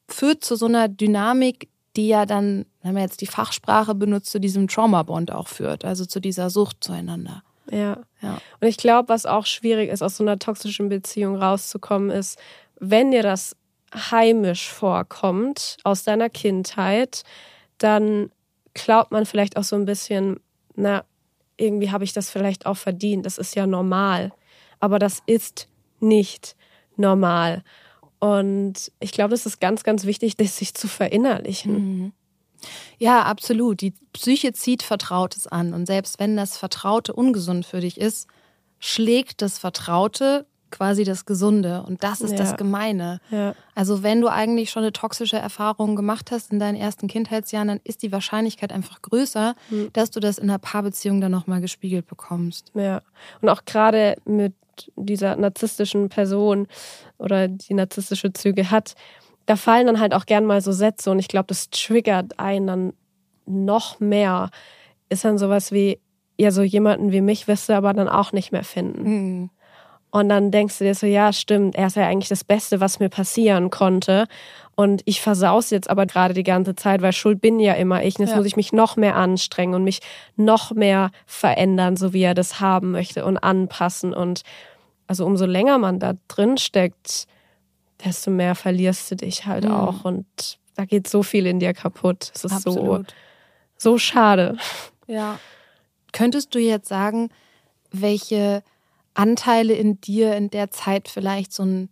[0.09, 4.41] führt zu so einer Dynamik, die ja dann, wenn man jetzt die Fachsprache benutzt, zu
[4.41, 7.43] diesem Trauma-Bond auch führt, also zu dieser Sucht zueinander.
[7.71, 7.99] Ja.
[8.23, 8.39] ja.
[8.61, 12.39] Und ich glaube, was auch schwierig ist, aus so einer toxischen Beziehung rauszukommen, ist,
[12.81, 13.57] wenn dir das
[13.95, 17.25] heimisch vorkommt aus deiner Kindheit,
[17.77, 18.31] dann
[18.73, 20.41] glaubt man vielleicht auch so ein bisschen,
[20.77, 21.05] na,
[21.59, 24.33] irgendwie habe ich das vielleicht auch verdient, das ist ja normal.
[24.81, 25.69] Aber das ist
[26.01, 26.57] nicht
[26.97, 27.63] normal.
[28.19, 31.73] Und ich glaube, das ist ganz, ganz wichtig, das sich zu verinnerlichen.
[31.73, 32.13] Mhm.
[32.99, 33.83] Ja, absolut.
[33.83, 35.75] Die Psyche zieht Vertrautes an.
[35.75, 38.27] Und selbst wenn das Vertraute ungesund für dich ist,
[38.79, 41.85] schlägt das Vertraute quasi das Gesunde.
[41.87, 42.39] Und das ist ja.
[42.39, 43.21] das Gemeine.
[43.31, 43.55] Ja.
[43.75, 47.81] Also wenn du eigentlich schon eine toxische Erfahrung gemacht hast in deinen ersten Kindheitsjahren, dann
[47.85, 49.91] ist die Wahrscheinlichkeit einfach größer, mhm.
[49.93, 52.73] dass du das in einer Paarbeziehung dann nochmal gespiegelt bekommst.
[52.75, 53.03] Ja.
[53.41, 54.55] Und auch gerade mit
[54.97, 56.67] dieser narzisstischen Person
[57.19, 58.95] oder die narzisstische Züge hat,
[59.47, 62.67] da fallen dann halt auch gern mal so Sätze und ich glaube, das triggert einen
[62.67, 62.93] dann
[63.47, 64.51] noch mehr.
[65.09, 66.01] Ist dann sowas wie,
[66.39, 69.03] ja, so jemanden wie mich wirst du aber dann auch nicht mehr finden.
[69.03, 69.51] Mhm.
[70.15, 73.01] Und dann denkst du dir so, ja, stimmt, er ist ja eigentlich das Beste, was
[73.01, 74.29] mir passieren konnte.
[74.77, 78.15] Und ich versaus jetzt aber gerade die ganze Zeit, weil Schuld bin ja immer ich.
[78.15, 78.37] Und jetzt ja.
[78.37, 79.99] muss ich mich noch mehr anstrengen und mich
[80.37, 84.15] noch mehr verändern, so wie er das haben möchte und anpassen.
[84.15, 84.43] Und
[85.09, 87.27] also umso länger man da drin steckt,
[88.05, 89.73] desto mehr verlierst du dich halt mhm.
[89.73, 90.05] auch.
[90.05, 92.31] Und da geht so viel in dir kaputt.
[92.33, 93.11] Es ist Absolut.
[93.77, 94.59] so, so schade.
[95.09, 95.41] Ja.
[96.13, 97.31] Könntest du jetzt sagen,
[97.91, 98.63] welche
[99.15, 101.89] Anteile in dir in der Zeit vielleicht so ein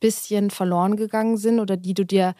[0.00, 2.34] bisschen verloren gegangen sind oder die du dir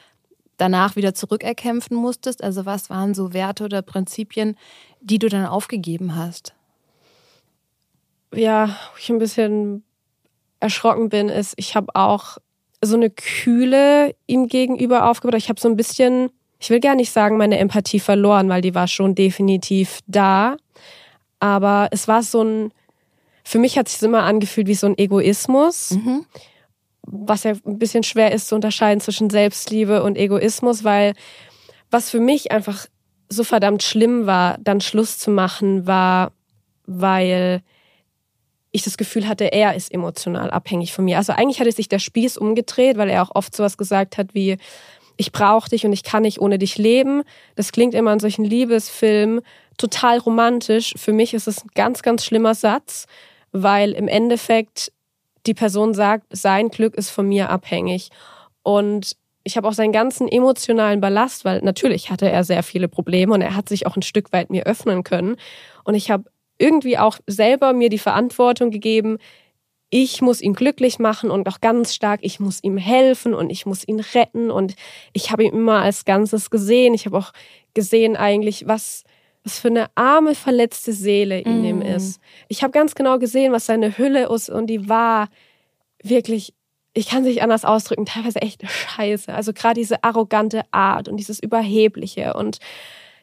[0.56, 2.42] danach wieder zurückerkämpfen musstest?
[2.42, 4.56] Also was waren so Werte oder Prinzipien,
[5.00, 6.54] die du dann aufgegeben hast?
[8.34, 9.84] Ja, wo ich ein bisschen
[10.60, 12.38] erschrocken bin, ist, ich habe auch
[12.82, 15.34] so eine Kühle ihm gegenüber aufgebaut.
[15.36, 18.74] Ich habe so ein bisschen, ich will gar nicht sagen, meine Empathie verloren, weil die
[18.74, 20.56] war schon definitiv da.
[21.40, 22.72] Aber es war so ein
[23.50, 25.90] für mich hat sich immer angefühlt wie so ein Egoismus.
[25.90, 26.24] Mhm.
[27.02, 31.14] was ja ein bisschen schwer ist zu unterscheiden zwischen Selbstliebe und Egoismus, weil
[31.90, 32.86] was für mich einfach
[33.28, 36.30] so verdammt schlimm war, dann Schluss zu machen, war,
[36.86, 37.62] weil
[38.70, 41.16] ich das Gefühl hatte, er ist emotional abhängig von mir.
[41.16, 44.58] Also eigentlich hatte sich der Spieß umgedreht, weil er auch oft sowas gesagt hat wie,
[45.16, 47.24] ich brauche dich und ich kann nicht ohne dich leben.
[47.56, 49.40] Das klingt immer in solchen Liebesfilmen
[49.76, 50.94] total romantisch.
[50.96, 53.06] Für mich ist es ein ganz, ganz schlimmer Satz,
[53.52, 54.92] weil im Endeffekt
[55.46, 58.10] die Person sagt, sein Glück ist von mir abhängig.
[58.62, 63.32] Und ich habe auch seinen ganzen emotionalen Ballast, weil natürlich hatte er sehr viele Probleme
[63.32, 65.36] und er hat sich auch ein Stück weit mir öffnen können.
[65.84, 66.24] Und ich habe
[66.58, 69.16] irgendwie auch selber mir die Verantwortung gegeben,
[69.92, 73.66] ich muss ihn glücklich machen und auch ganz stark, ich muss ihm helfen und ich
[73.66, 74.76] muss ihn retten und
[75.12, 76.94] ich habe ihn immer als Ganzes gesehen.
[76.94, 77.32] Ich habe auch
[77.74, 79.02] gesehen eigentlich, was,
[79.44, 81.64] was für eine arme, verletzte Seele in mm.
[81.64, 82.20] ihm ist.
[82.48, 85.28] Ich habe ganz genau gesehen, was seine Hülle ist und die war
[86.02, 86.54] wirklich
[86.92, 89.32] ich kann sich anders ausdrücken, teilweise echt scheiße.
[89.32, 92.58] Also gerade diese arrogante Art und dieses Überhebliche und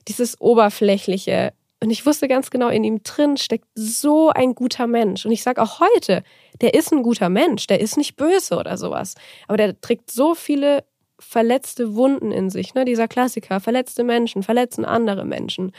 [0.08, 1.54] dieses Oberflächliche.
[1.84, 5.26] Und ich wusste ganz genau, in ihm drin steckt so ein guter Mensch.
[5.26, 6.24] Und ich sage auch heute,
[6.62, 9.16] der ist ein guter Mensch, der ist nicht böse oder sowas.
[9.48, 10.84] Aber der trägt so viele
[11.20, 12.74] verletzte Wunden in sich.
[12.74, 12.86] Ne?
[12.86, 15.72] Dieser Klassiker, verletzte Menschen verletzen andere Menschen.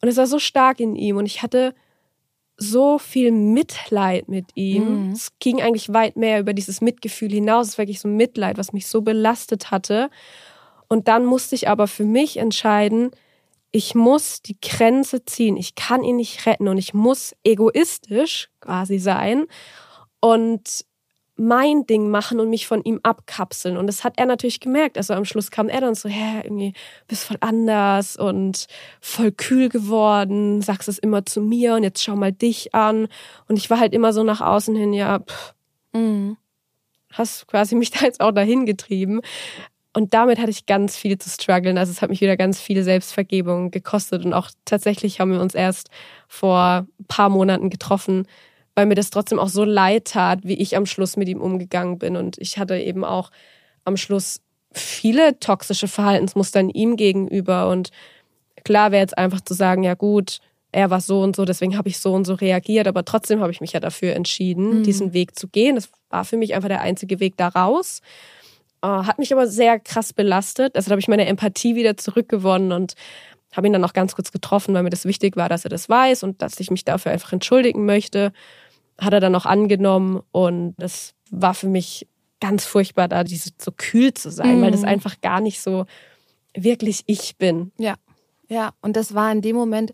[0.00, 1.16] Und es war so stark in ihm.
[1.16, 1.74] Und ich hatte
[2.56, 5.06] so viel Mitleid mit ihm.
[5.06, 5.12] Mhm.
[5.12, 7.68] Es ging eigentlich weit mehr über dieses Mitgefühl hinaus.
[7.68, 10.10] Es war wirklich so ein Mitleid, was mich so belastet hatte.
[10.88, 13.10] Und dann musste ich aber für mich entscheiden,
[13.72, 15.56] ich muss die Grenze ziehen.
[15.56, 19.46] Ich kann ihn nicht retten und ich muss egoistisch quasi sein
[20.20, 20.84] und
[21.40, 23.78] mein Ding machen und mich von ihm abkapseln.
[23.78, 24.98] Und das hat er natürlich gemerkt.
[24.98, 26.74] Also am Schluss kam er dann so, hä, irgendwie
[27.08, 28.66] bist voll anders und
[29.00, 33.08] voll kühl geworden, sagst es immer zu mir und jetzt schau mal dich an.
[33.48, 35.54] Und ich war halt immer so nach außen hin, ja, pff,
[35.94, 36.36] mhm.
[37.12, 39.22] hast quasi mich da jetzt auch dahin getrieben.
[39.94, 41.78] Und damit hatte ich ganz viel zu strugglen.
[41.78, 44.26] Also es hat mich wieder ganz viel Selbstvergebung gekostet.
[44.26, 45.88] Und auch tatsächlich haben wir uns erst
[46.28, 48.26] vor ein paar Monaten getroffen,
[48.74, 51.98] weil mir das trotzdem auch so leid tat, wie ich am Schluss mit ihm umgegangen
[51.98, 52.16] bin.
[52.16, 53.30] Und ich hatte eben auch
[53.84, 54.40] am Schluss
[54.72, 57.68] viele toxische Verhaltensmuster in ihm gegenüber.
[57.68, 57.90] Und
[58.64, 60.38] klar wäre jetzt einfach zu sagen, ja gut,
[60.72, 63.50] er war so und so, deswegen habe ich so und so reagiert, aber trotzdem habe
[63.50, 64.82] ich mich ja dafür entschieden, mhm.
[64.84, 65.74] diesen Weg zu gehen.
[65.74, 68.00] Das war für mich einfach der einzige Weg da raus.
[68.82, 70.76] Äh, hat mich aber sehr krass belastet.
[70.76, 72.94] Also habe ich meine Empathie wieder zurückgewonnen und
[73.52, 75.88] habe ihn dann auch ganz kurz getroffen, weil mir das wichtig war, dass er das
[75.88, 78.32] weiß und dass ich mich dafür einfach entschuldigen möchte.
[79.00, 82.06] Hat er dann auch angenommen und das war für mich
[82.40, 84.62] ganz furchtbar, da diese, so kühl zu sein, mhm.
[84.62, 84.88] weil das mhm.
[84.88, 85.86] einfach gar nicht so
[86.54, 87.72] wirklich ich bin.
[87.78, 87.94] Ja,
[88.48, 88.72] ja.
[88.80, 89.92] Und das war in dem Moment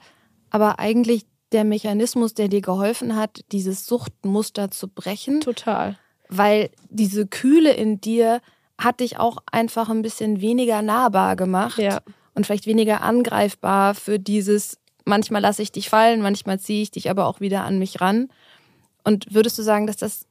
[0.50, 5.40] aber eigentlich der Mechanismus, der dir geholfen hat, dieses Suchtmuster zu brechen.
[5.40, 5.98] Total.
[6.28, 8.40] Weil diese Kühle in dir
[8.78, 11.78] hat dich auch einfach ein bisschen weniger nahbar gemacht.
[11.78, 12.00] Ja
[12.36, 17.10] und vielleicht weniger angreifbar für dieses, manchmal lasse ich dich fallen, manchmal ziehe ich dich
[17.10, 18.28] aber auch wieder an mich ran.
[19.06, 20.26] Und würdest du sagen, dass das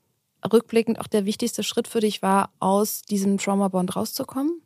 [0.52, 4.62] rückblickend auch der wichtigste Schritt für dich war, aus diesem Trauma-Bond rauszukommen?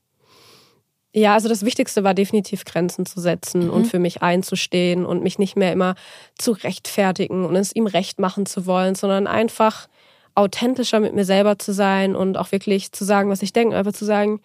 [1.14, 3.70] Ja, also das Wichtigste war definitiv Grenzen zu setzen mhm.
[3.70, 5.94] und für mich einzustehen und mich nicht mehr immer
[6.40, 9.88] zu rechtfertigen und es ihm recht machen zu wollen, sondern einfach
[10.34, 13.94] authentischer mit mir selber zu sein und auch wirklich zu sagen, was ich denke, einfach
[13.94, 14.42] zu sagen,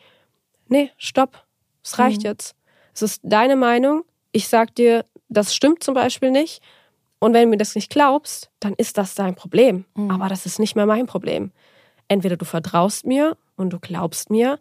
[0.69, 1.43] nee, stopp,
[1.83, 2.27] es reicht mhm.
[2.27, 2.55] jetzt.
[2.93, 4.05] Es ist deine Meinung.
[4.31, 6.61] Ich sag dir, das stimmt zum Beispiel nicht.
[7.25, 9.87] Und wenn du mir das nicht glaubst, dann ist das dein Problem.
[9.95, 10.11] Mhm.
[10.11, 11.53] Aber das ist nicht mehr mein Problem.
[12.07, 14.59] Entweder du vertraust mir und du glaubst mir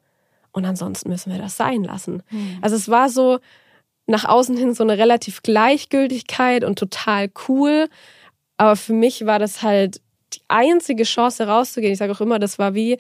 [0.54, 2.24] und ansonsten müssen wir das sein lassen.
[2.30, 2.60] Mhm.
[2.62, 3.40] Also es war so
[4.08, 7.90] nach außen hin so eine relativ Gleichgültigkeit und total cool.
[8.56, 10.00] Aber für mich war das halt
[10.34, 11.92] die einzige Chance rauszugehen.
[11.92, 12.98] Ich sage auch immer, das war wie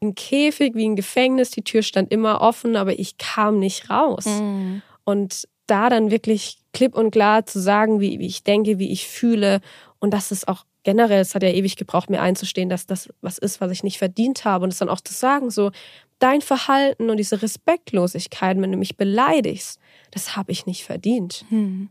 [0.00, 1.50] ein Käfig, wie ein Gefängnis.
[1.50, 4.26] Die Tür stand immer offen, aber ich kam nicht raus.
[4.26, 4.82] Mhm.
[5.02, 9.06] Und da dann wirklich klipp und klar zu sagen, wie, wie ich denke, wie ich
[9.06, 9.60] fühle
[9.98, 13.38] und dass es auch generell, es hat ja ewig gebraucht, mir einzustehen, dass das was
[13.38, 15.70] ist, was ich nicht verdient habe und es dann auch zu sagen, so
[16.18, 19.78] dein Verhalten und diese Respektlosigkeit, wenn du mich beleidigst,
[20.10, 21.44] das habe ich nicht verdient.
[21.48, 21.88] Hm.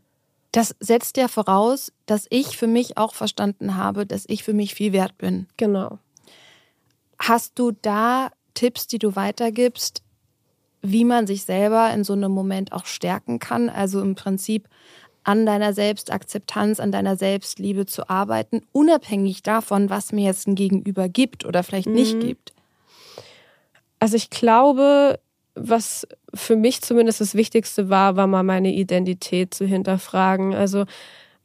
[0.52, 4.74] Das setzt ja voraus, dass ich für mich auch verstanden habe, dass ich für mich
[4.74, 5.46] viel wert bin.
[5.56, 5.98] Genau.
[7.18, 10.02] Hast du da Tipps, die du weitergibst,
[10.82, 13.68] wie man sich selber in so einem Moment auch stärken kann?
[13.68, 14.68] Also im Prinzip
[15.22, 21.08] an deiner Selbstakzeptanz, an deiner Selbstliebe zu arbeiten, unabhängig davon, was mir jetzt ein Gegenüber
[21.08, 21.94] gibt oder vielleicht mhm.
[21.94, 22.52] nicht gibt.
[23.98, 25.20] Also ich glaube,
[25.54, 30.54] was für mich zumindest das Wichtigste war, war mal meine Identität zu hinterfragen.
[30.54, 30.86] Also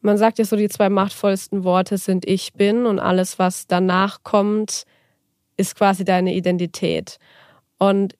[0.01, 4.23] man sagt ja so, die zwei machtvollsten Worte sind ich bin und alles, was danach
[4.23, 4.85] kommt,
[5.57, 7.17] ist quasi deine Identität.
[7.77, 8.15] Und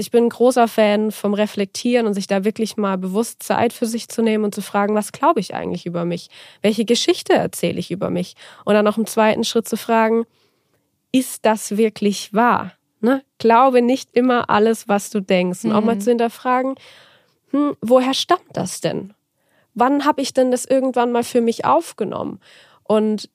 [0.00, 3.86] ich bin ein großer Fan vom Reflektieren und sich da wirklich mal bewusst Zeit für
[3.86, 6.28] sich zu nehmen und zu fragen, was glaube ich eigentlich über mich?
[6.62, 8.34] Welche Geschichte erzähle ich über mich?
[8.64, 10.24] Und dann noch im zweiten Schritt zu fragen,
[11.12, 12.72] ist das wirklich wahr?
[13.00, 13.22] Ne?
[13.38, 15.64] Glaube nicht immer alles, was du denkst.
[15.64, 16.00] Und auch mal mhm.
[16.00, 16.74] zu hinterfragen,
[17.50, 19.14] hm, woher stammt das denn?
[19.74, 22.40] Wann habe ich denn das irgendwann mal für mich aufgenommen?
[22.84, 23.30] Und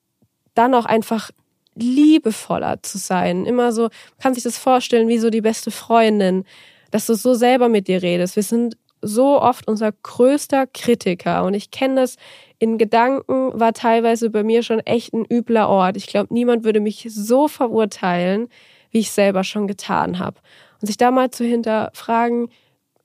[0.54, 1.32] dann auch einfach
[1.76, 3.46] liebevoller zu sein.
[3.46, 3.90] Immer so,
[4.22, 6.46] kann sich das vorstellen, wie so die beste Freundin,
[6.92, 8.36] dass du so selber mit dir redest.
[8.36, 12.16] Wir sind so oft unser größter Kritiker und ich kenne das
[12.58, 15.98] in Gedanken war teilweise bei mir schon echt ein übler Ort.
[15.98, 18.48] Ich glaube, niemand würde mich so verurteilen,
[18.92, 20.40] wie ich selber schon getan habe.
[20.82, 22.50] Und sich da mal zu hinterfragen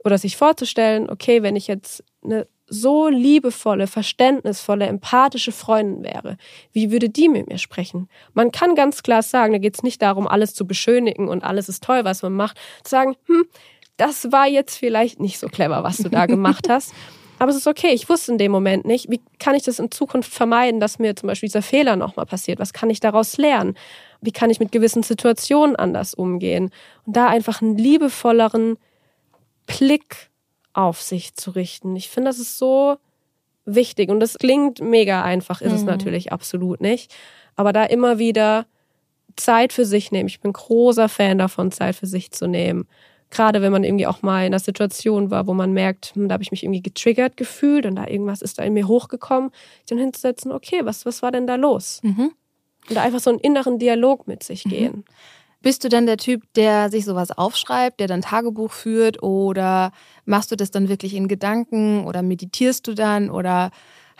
[0.04, 6.36] oder sich vorzustellen, okay, wenn ich jetzt eine so liebevolle, verständnisvolle, empathische Freundin wäre,
[6.72, 8.08] wie würde die mit mir sprechen?
[8.32, 11.68] Man kann ganz klar sagen, da geht es nicht darum, alles zu beschönigen und alles
[11.68, 13.44] ist toll, was man macht, zu sagen, hm,
[13.96, 16.94] das war jetzt vielleicht nicht so clever, was du da gemacht hast.
[17.40, 19.90] Aber es ist okay, ich wusste in dem Moment nicht, wie kann ich das in
[19.90, 22.58] Zukunft vermeiden, dass mir zum Beispiel dieser Fehler nochmal passiert?
[22.60, 23.76] Was kann ich daraus lernen?
[24.20, 26.70] Wie kann ich mit gewissen Situationen anders umgehen?
[27.06, 28.76] Und da einfach einen liebevolleren
[29.66, 30.29] Blick
[30.72, 31.96] auf sich zu richten.
[31.96, 32.96] Ich finde, das ist so
[33.64, 35.76] wichtig und das klingt mega einfach, ist mhm.
[35.76, 37.14] es natürlich absolut nicht.
[37.56, 38.66] Aber da immer wieder
[39.36, 40.28] Zeit für sich nehmen.
[40.28, 42.86] Ich bin großer Fan davon, Zeit für sich zu nehmen.
[43.30, 46.34] Gerade wenn man irgendwie auch mal in einer Situation war, wo man merkt, hm, da
[46.34, 49.50] habe ich mich irgendwie getriggert gefühlt und da irgendwas ist da in mir hochgekommen,
[49.88, 52.00] dann hinzusetzen, okay, was, was war denn da los?
[52.02, 52.32] Mhm.
[52.88, 55.04] Und da einfach so einen inneren Dialog mit sich mhm.
[55.62, 59.92] Bist du dann der Typ, der sich sowas aufschreibt, der dann Tagebuch führt oder
[60.24, 63.70] machst du das dann wirklich in Gedanken oder meditierst du dann oder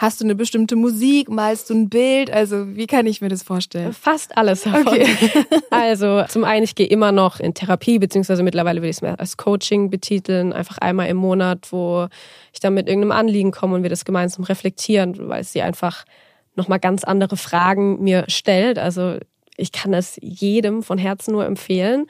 [0.01, 2.31] hast du eine bestimmte Musik, malst du ein Bild?
[2.31, 3.93] Also wie kann ich mir das vorstellen?
[3.93, 4.63] Fast alles.
[4.63, 4.87] Davon.
[4.87, 5.07] Okay.
[5.71, 9.21] also zum einen, ich gehe immer noch in Therapie, beziehungsweise mittlerweile würde ich es mehr
[9.21, 12.09] als Coaching betiteln, einfach einmal im Monat, wo
[12.53, 16.05] ich dann mit irgendeinem Anliegen komme und wir das gemeinsam reflektieren, weil sie einfach
[16.55, 18.79] nochmal ganz andere Fragen mir stellt.
[18.79, 19.19] Also
[19.61, 22.07] ich kann es jedem von Herzen nur empfehlen.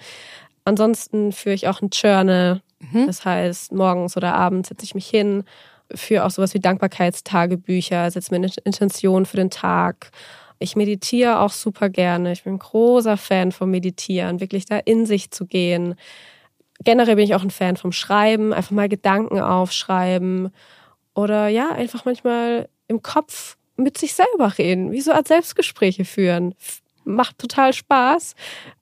[0.65, 2.63] Ansonsten führe ich auch ein Journal.
[2.79, 3.07] Mhm.
[3.07, 5.45] Das heißt, morgens oder abends setze ich mich hin,
[5.95, 10.11] führe auch sowas wie Dankbarkeitstagebücher, setze mir eine Intention für den Tag.
[10.59, 12.33] Ich meditiere auch super gerne.
[12.33, 15.95] Ich bin ein großer Fan vom Meditieren, wirklich da in sich zu gehen.
[16.85, 20.53] Generell bin ich auch ein Fan vom Schreiben, einfach mal Gedanken aufschreiben
[21.15, 26.55] oder ja, einfach manchmal im Kopf mit sich selber reden, wie so Art Selbstgespräche führen
[27.15, 28.35] macht total Spaß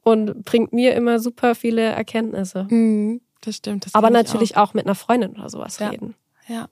[0.03, 2.67] und bringt mir immer super viele Erkenntnisse.
[2.71, 3.87] Mhm, das stimmt.
[3.87, 4.71] Das Aber natürlich auch.
[4.71, 4.75] auch.
[4.75, 5.89] mit einer Freundin oder sowas ja.
[5.89, 6.15] reden.
[6.49, 6.69] Ja.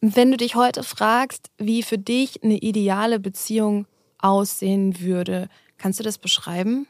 [0.00, 3.86] Wenn du dich heute fragst, wie für dich eine ideale Beziehung
[4.18, 6.86] aussehen würde, kannst du das beschreiben?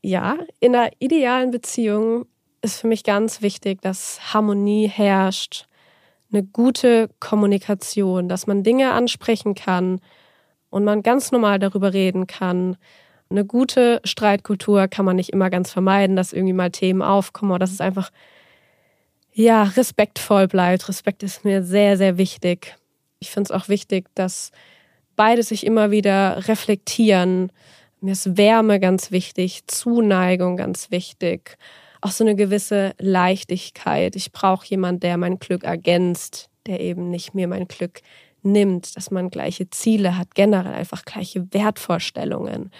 [0.00, 2.26] Ja, in einer idealen Beziehung
[2.62, 5.66] ist für mich ganz wichtig, dass Harmonie herrscht,
[6.32, 10.00] eine gute Kommunikation, dass man Dinge ansprechen kann,
[10.72, 12.78] und man ganz normal darüber reden kann.
[13.28, 17.58] Eine gute Streitkultur kann man nicht immer ganz vermeiden, dass irgendwie mal Themen aufkommen, aber
[17.58, 18.10] dass es einfach
[19.34, 20.88] ja respektvoll bleibt.
[20.88, 22.74] Respekt ist mir sehr, sehr wichtig.
[23.18, 24.50] Ich finde es auch wichtig, dass
[25.14, 27.52] beide sich immer wieder reflektieren.
[28.00, 31.58] Mir ist Wärme ganz wichtig, Zuneigung ganz wichtig,
[32.00, 34.16] auch so eine gewisse Leichtigkeit.
[34.16, 38.00] Ich brauche jemanden, der mein Glück ergänzt, der eben nicht mir mein Glück
[38.42, 42.70] nimmt, dass man gleiche Ziele hat, generell einfach gleiche Wertvorstellungen.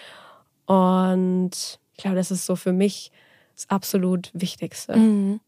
[0.66, 3.10] Und ich glaube, das ist so für mich
[3.54, 4.96] das absolut Wichtigste.
[4.96, 5.40] Mhm.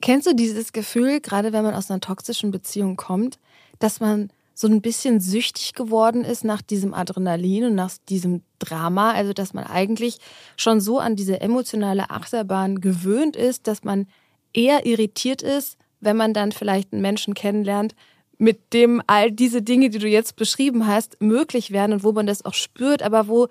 [0.00, 3.38] Kennst du dieses Gefühl, gerade wenn man aus einer toxischen Beziehung kommt,
[3.78, 9.12] dass man so ein bisschen süchtig geworden ist nach diesem Adrenalin und nach diesem Drama,
[9.12, 10.18] also dass man eigentlich
[10.56, 14.06] schon so an diese emotionale Achterbahn gewöhnt ist, dass man
[14.52, 17.94] eher irritiert ist, wenn man dann vielleicht einen Menschen kennenlernt,
[18.42, 22.26] mit dem all diese Dinge, die du jetzt beschrieben hast, möglich werden und wo man
[22.26, 23.46] das auch spürt, aber wo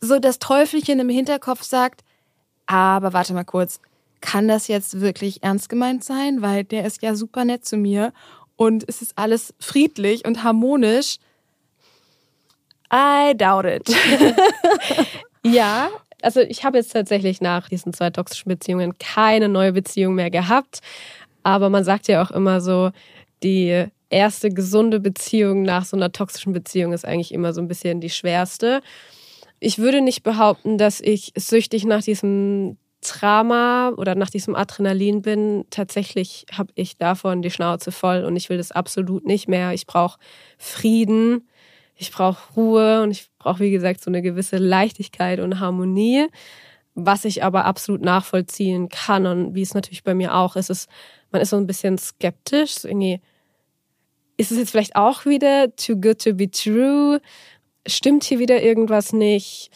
[0.00, 2.02] so das Teufelchen im Hinterkopf sagt,
[2.66, 3.80] aber warte mal kurz,
[4.20, 6.42] kann das jetzt wirklich ernst gemeint sein?
[6.42, 8.12] Weil der ist ja super nett zu mir
[8.56, 11.18] und es ist alles friedlich und harmonisch.
[12.92, 13.88] I doubt it.
[15.44, 15.88] ja,
[16.20, 20.80] also ich habe jetzt tatsächlich nach diesen zwei toxischen Beziehungen keine neue Beziehung mehr gehabt.
[21.44, 22.90] Aber man sagt ja auch immer so,
[23.44, 28.00] die erste gesunde Beziehung nach so einer toxischen Beziehung ist eigentlich immer so ein bisschen
[28.00, 28.80] die schwerste.
[29.58, 35.64] Ich würde nicht behaupten, dass ich süchtig nach diesem Drama oder nach diesem Adrenalin bin.
[35.70, 39.72] Tatsächlich habe ich davon die Schnauze voll und ich will das absolut nicht mehr.
[39.72, 40.18] Ich brauche
[40.58, 41.48] Frieden.
[41.94, 46.26] Ich brauche Ruhe und ich brauche, wie gesagt, so eine gewisse Leichtigkeit und Harmonie,
[46.94, 50.68] was ich aber absolut nachvollziehen kann und wie es natürlich bei mir auch ist.
[50.68, 50.90] ist
[51.30, 52.84] man ist so ein bisschen skeptisch.
[52.84, 53.20] Irgendwie,
[54.36, 57.20] ist es jetzt vielleicht auch wieder too good to be true?
[57.86, 59.70] Stimmt hier wieder irgendwas nicht?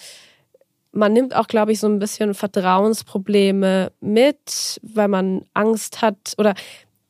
[0.93, 6.55] Man nimmt auch, glaube ich, so ein bisschen Vertrauensprobleme mit, weil man Angst hat oder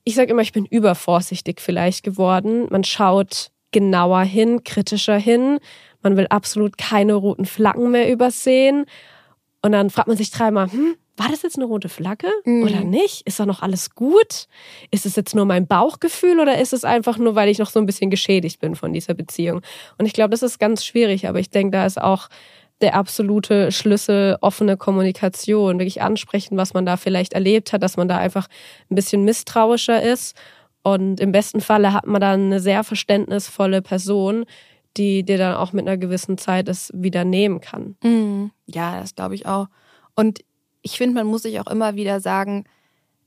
[0.04, 2.66] ich sage immer, ich bin übervorsichtig vielleicht geworden.
[2.70, 5.58] Man schaut genauer hin, kritischer hin.
[6.02, 8.86] Man will absolut keine roten Flaggen mehr übersehen.
[9.62, 12.62] Und dann fragt man sich dreimal, hm, war das jetzt eine rote Flagge mhm.
[12.62, 13.26] oder nicht?
[13.26, 14.46] Ist da noch alles gut?
[14.90, 17.78] Ist es jetzt nur mein Bauchgefühl oder ist es einfach nur, weil ich noch so
[17.78, 19.60] ein bisschen geschädigt bin von dieser Beziehung?
[19.98, 22.28] Und ich glaube, das ist ganz schwierig, aber ich denke, da ist auch
[22.80, 28.08] der absolute Schlüssel offene Kommunikation, wirklich ansprechen, was man da vielleicht erlebt hat, dass man
[28.08, 28.48] da einfach
[28.90, 30.34] ein bisschen misstrauischer ist.
[30.82, 34.46] Und im besten Falle hat man dann eine sehr verständnisvolle Person,
[34.96, 37.96] die dir dann auch mit einer gewissen Zeit es wieder nehmen kann.
[38.02, 38.52] Mhm.
[38.64, 39.66] Ja, das glaube ich auch.
[40.14, 40.40] Und
[40.82, 42.64] ich finde, man muss sich auch immer wieder sagen,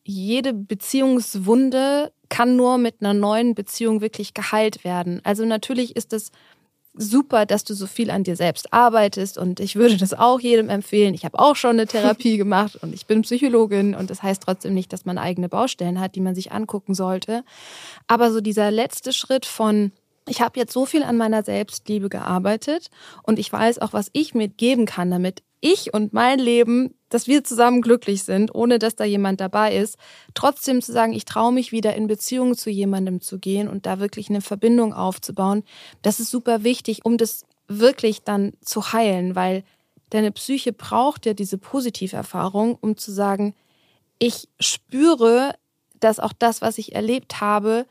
[0.04, 5.22] jede Beziehungswunde kann nur mit einer neuen Beziehung wirklich geheilt werden.
[5.24, 6.32] Also natürlich ist es
[6.96, 10.70] super, dass du so viel an dir selbst arbeitest und ich würde das auch jedem
[10.70, 11.14] empfehlen.
[11.14, 14.74] Ich habe auch schon eine Therapie gemacht und ich bin Psychologin und das heißt trotzdem
[14.74, 17.44] nicht, dass man eigene Baustellen hat, die man sich angucken sollte.
[18.08, 19.92] Aber so dieser letzte Schritt von
[20.28, 22.90] ich habe jetzt so viel an meiner Selbstliebe gearbeitet
[23.24, 27.44] und ich weiß auch, was ich mitgeben kann, damit ich und mein Leben, dass wir
[27.44, 29.98] zusammen glücklich sind, ohne dass da jemand dabei ist,
[30.34, 34.00] trotzdem zu sagen, ich traue mich wieder in Beziehung zu jemandem zu gehen und da
[34.00, 35.64] wirklich eine Verbindung aufzubauen,
[36.02, 39.64] das ist super wichtig, um das wirklich dann zu heilen, weil
[40.10, 43.54] deine Psyche braucht ja diese Positiverfahrung, um zu sagen,
[44.18, 45.54] ich spüre,
[46.00, 47.86] dass auch das, was ich erlebt habe,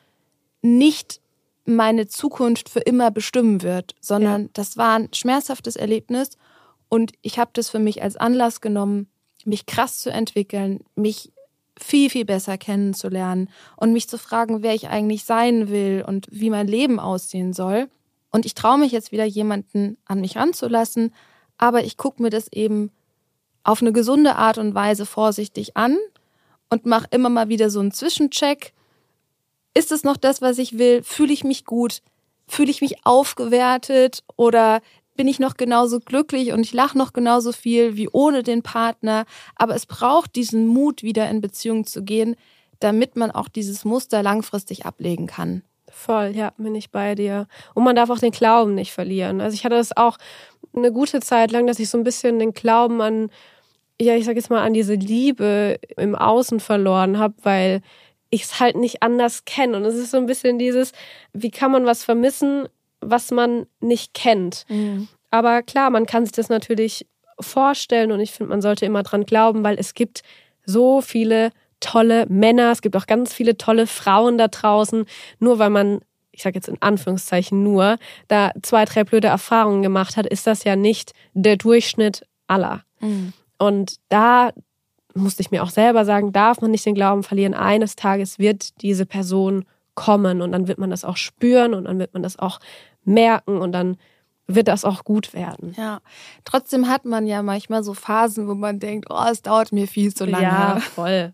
[0.63, 1.21] nicht
[1.65, 4.49] meine Zukunft für immer bestimmen wird, sondern ja.
[4.55, 6.31] das war ein schmerzhaftes Erlebnis
[6.89, 9.07] und ich habe das für mich als Anlass genommen,
[9.47, 11.33] mich krass zu entwickeln, mich
[11.79, 16.51] viel, viel besser kennenzulernen und mich zu fragen, wer ich eigentlich sein will und wie
[16.51, 17.89] mein Leben aussehen soll.
[18.31, 21.15] Und ich traue mich jetzt wieder jemanden an mich ranzulassen,
[21.59, 22.91] aber ich gucke mir das eben
[23.65, 25.97] auf eine gesunde Art und Weise vorsichtig an
[26.71, 28.73] und mache immer mal wieder so einen Zwischencheck.
[29.75, 31.03] Ist es noch das, was ich will?
[31.03, 32.03] Fühle ich mich gut?
[32.49, 34.81] Fühle ich mich aufgewertet oder
[35.15, 39.25] bin ich noch genauso glücklich und ich lache noch genauso viel wie ohne den Partner.
[39.57, 42.37] Aber es braucht diesen Mut, wieder in Beziehung zu gehen,
[42.81, 45.63] damit man auch dieses Muster langfristig ablegen kann.
[45.91, 47.47] Voll, ja, bin ich bei dir.
[47.75, 49.41] Und man darf auch den Glauben nicht verlieren.
[49.41, 50.17] Also ich hatte das auch
[50.75, 53.31] eine gute Zeit lang, dass ich so ein bisschen den Glauben an,
[54.01, 57.83] ja, ich sag jetzt mal, an diese Liebe im Außen verloren habe, weil
[58.31, 59.77] ich es halt nicht anders kenne.
[59.77, 60.93] Und es ist so ein bisschen dieses,
[61.35, 62.67] wie kann man was vermissen,
[63.03, 64.65] was man nicht kennt.
[64.69, 65.09] Mhm.
[65.31, 67.07] Aber klar, man kann sich das natürlich
[67.41, 70.23] vorstellen und ich finde, man sollte immer dran glauben, weil es gibt
[70.65, 71.51] so viele
[71.81, 75.05] tolle Männer, es gibt auch ganz viele tolle Frauen da draußen,
[75.41, 76.01] nur weil man
[76.33, 80.65] ich sage jetzt in Anführungszeichen nur, da zwei, drei blöde Erfahrungen gemacht hat, ist das
[80.65, 82.85] ja nicht der Durchschnitt aller.
[83.01, 83.35] Mhm.
[83.59, 84.53] Und da
[85.15, 88.81] musste ich mir auch selber sagen, darf man nicht den Glauben verlieren, eines Tages wird
[88.83, 92.39] diese Person kommen und dann wird man das auch spüren und dann wird man das
[92.39, 92.61] auch
[93.05, 93.97] merken und dann
[94.47, 95.75] wird das auch gut werden.
[95.79, 96.01] Ja,
[96.45, 100.13] trotzdem hat man ja manchmal so Phasen, wo man denkt, oh, es dauert mir viel
[100.15, 100.45] zu lange.
[100.45, 101.33] Ja, voll.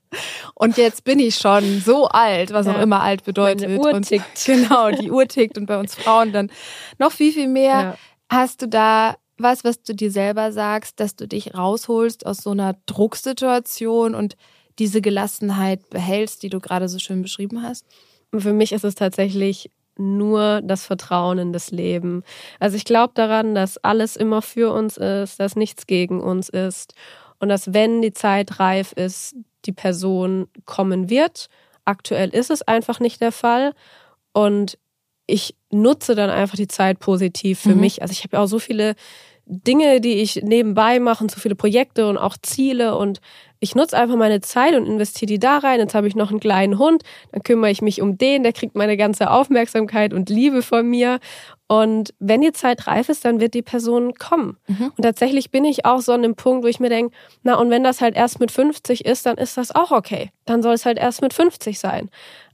[0.54, 2.74] Und jetzt bin ich schon so alt, was ja.
[2.74, 3.68] auch immer alt bedeutet.
[3.68, 4.24] Meine Uhr und tickt.
[4.46, 6.50] Genau, die Uhr tickt und bei uns Frauen dann
[6.98, 7.80] noch viel, viel mehr.
[7.80, 7.94] Ja.
[8.30, 12.50] Hast du da was, was du dir selber sagst, dass du dich rausholst aus so
[12.50, 14.36] einer Drucksituation und
[14.78, 17.86] diese Gelassenheit behältst, die du gerade so schön beschrieben hast?
[18.36, 22.22] Für mich ist es tatsächlich nur das Vertrauen in das Leben.
[22.58, 26.94] Also ich glaube daran, dass alles immer für uns ist, dass nichts gegen uns ist
[27.38, 31.48] und dass wenn die Zeit reif ist, die Person kommen wird.
[31.84, 33.74] Aktuell ist es einfach nicht der Fall
[34.32, 34.78] und
[35.26, 37.80] ich nutze dann einfach die Zeit positiv für mhm.
[37.80, 38.02] mich.
[38.02, 38.94] Also ich habe ja auch so viele
[39.50, 43.20] Dinge, die ich nebenbei mache, so viele Projekte und auch Ziele und
[43.60, 45.80] ich nutze einfach meine Zeit und investiere die da rein.
[45.80, 48.76] Jetzt habe ich noch einen kleinen Hund, dann kümmere ich mich um den, der kriegt
[48.76, 51.18] meine ganze Aufmerksamkeit und Liebe von mir.
[51.66, 54.58] Und wenn die Zeit reif ist, dann wird die Person kommen.
[54.68, 54.92] Mhm.
[54.96, 57.70] Und tatsächlich bin ich auch so an dem Punkt, wo ich mir denke, na, und
[57.70, 60.30] wenn das halt erst mit 50 ist, dann ist das auch okay.
[60.44, 62.10] Dann soll es halt erst mit 50 sein.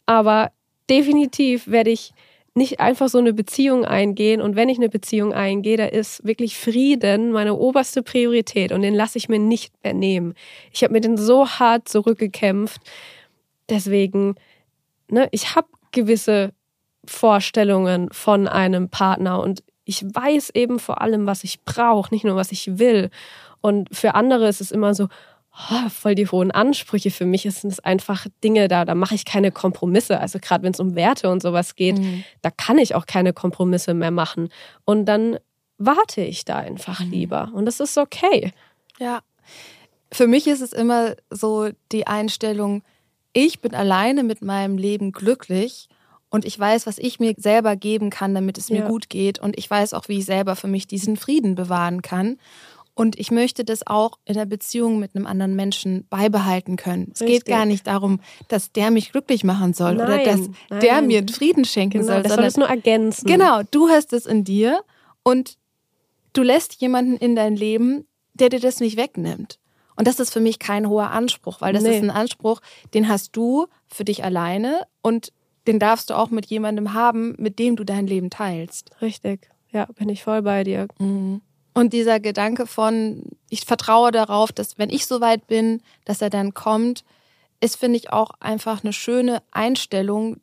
[0.06, 0.52] Aber
[0.88, 2.12] definitiv werde ich
[2.54, 4.40] nicht einfach so eine Beziehung eingehen.
[4.40, 8.94] Und wenn ich eine Beziehung eingehe, da ist wirklich Frieden meine oberste Priorität und den
[8.94, 10.34] lasse ich mir nicht mehr nehmen.
[10.72, 12.80] Ich habe mir den so hart zurückgekämpft.
[13.68, 14.36] Deswegen,
[15.08, 16.52] ne, ich habe gewisse
[17.04, 22.36] Vorstellungen von einem Partner und ich weiß eben vor allem, was ich brauche, nicht nur,
[22.36, 23.10] was ich will.
[23.60, 25.08] Und für andere ist es immer so,
[25.70, 27.10] oh, voll die hohen Ansprüche.
[27.10, 30.20] Für mich sind es einfach Dinge, da, da mache ich keine Kompromisse.
[30.20, 32.24] Also gerade wenn es um Werte und sowas geht, mhm.
[32.42, 34.48] da kann ich auch keine Kompromisse mehr machen.
[34.84, 35.38] Und dann
[35.78, 37.10] warte ich da einfach mhm.
[37.10, 37.50] lieber.
[37.54, 38.52] Und das ist okay.
[38.98, 39.20] Ja.
[40.12, 42.82] Für mich ist es immer so die Einstellung,
[43.32, 45.88] ich bin alleine mit meinem Leben glücklich
[46.30, 48.88] und ich weiß, was ich mir selber geben kann, damit es mir ja.
[48.88, 52.38] gut geht und ich weiß auch, wie ich selber für mich diesen Frieden bewahren kann.
[52.94, 57.10] Und ich möchte das auch in der Beziehung mit einem anderen Menschen beibehalten können.
[57.12, 60.40] Es geht gar nicht darum, dass der mich glücklich machen soll nein, oder dass
[60.70, 60.80] nein.
[60.80, 62.22] der mir einen Frieden schenken genau, soll.
[62.22, 63.26] Das soll es nur ergänzen.
[63.26, 64.82] Genau, du hast es in dir
[65.24, 65.56] und
[66.34, 69.58] du lässt jemanden in dein Leben, der dir das nicht wegnimmt.
[69.96, 71.96] Und das ist für mich kein hoher Anspruch, weil das nee.
[71.96, 72.60] ist ein Anspruch,
[72.94, 75.32] den hast du für dich alleine und
[75.66, 78.90] den darfst du auch mit jemandem haben, mit dem du dein Leben teilst.
[79.00, 79.50] Richtig.
[79.72, 80.88] Ja, bin ich voll bei dir.
[80.98, 81.40] Mhm.
[81.74, 86.54] Und dieser Gedanke von, ich vertraue darauf, dass wenn ich soweit bin, dass er dann
[86.54, 87.04] kommt,
[87.60, 90.40] ist, finde ich, auch einfach eine schöne Einstellung,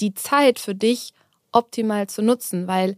[0.00, 1.12] die Zeit für dich
[1.52, 2.96] optimal zu nutzen, weil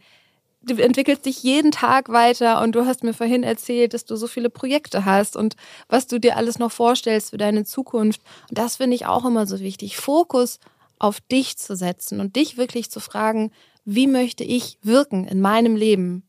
[0.63, 4.27] du entwickelst dich jeden Tag weiter und du hast mir vorhin erzählt, dass du so
[4.27, 5.57] viele Projekte hast und
[5.89, 8.23] was du dir alles noch vorstellst für deine Zukunft.
[8.49, 9.97] Und das finde ich auch immer so wichtig.
[9.97, 10.61] Fokus
[10.99, 13.51] auf dich zu setzen und dich wirklich zu fragen,
[13.85, 16.23] wie möchte ich wirken in meinem Leben?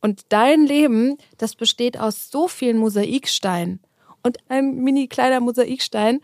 [0.00, 3.80] Und dein Leben, das besteht aus so vielen Mosaiksteinen.
[4.22, 6.20] Und ein mini kleiner Mosaikstein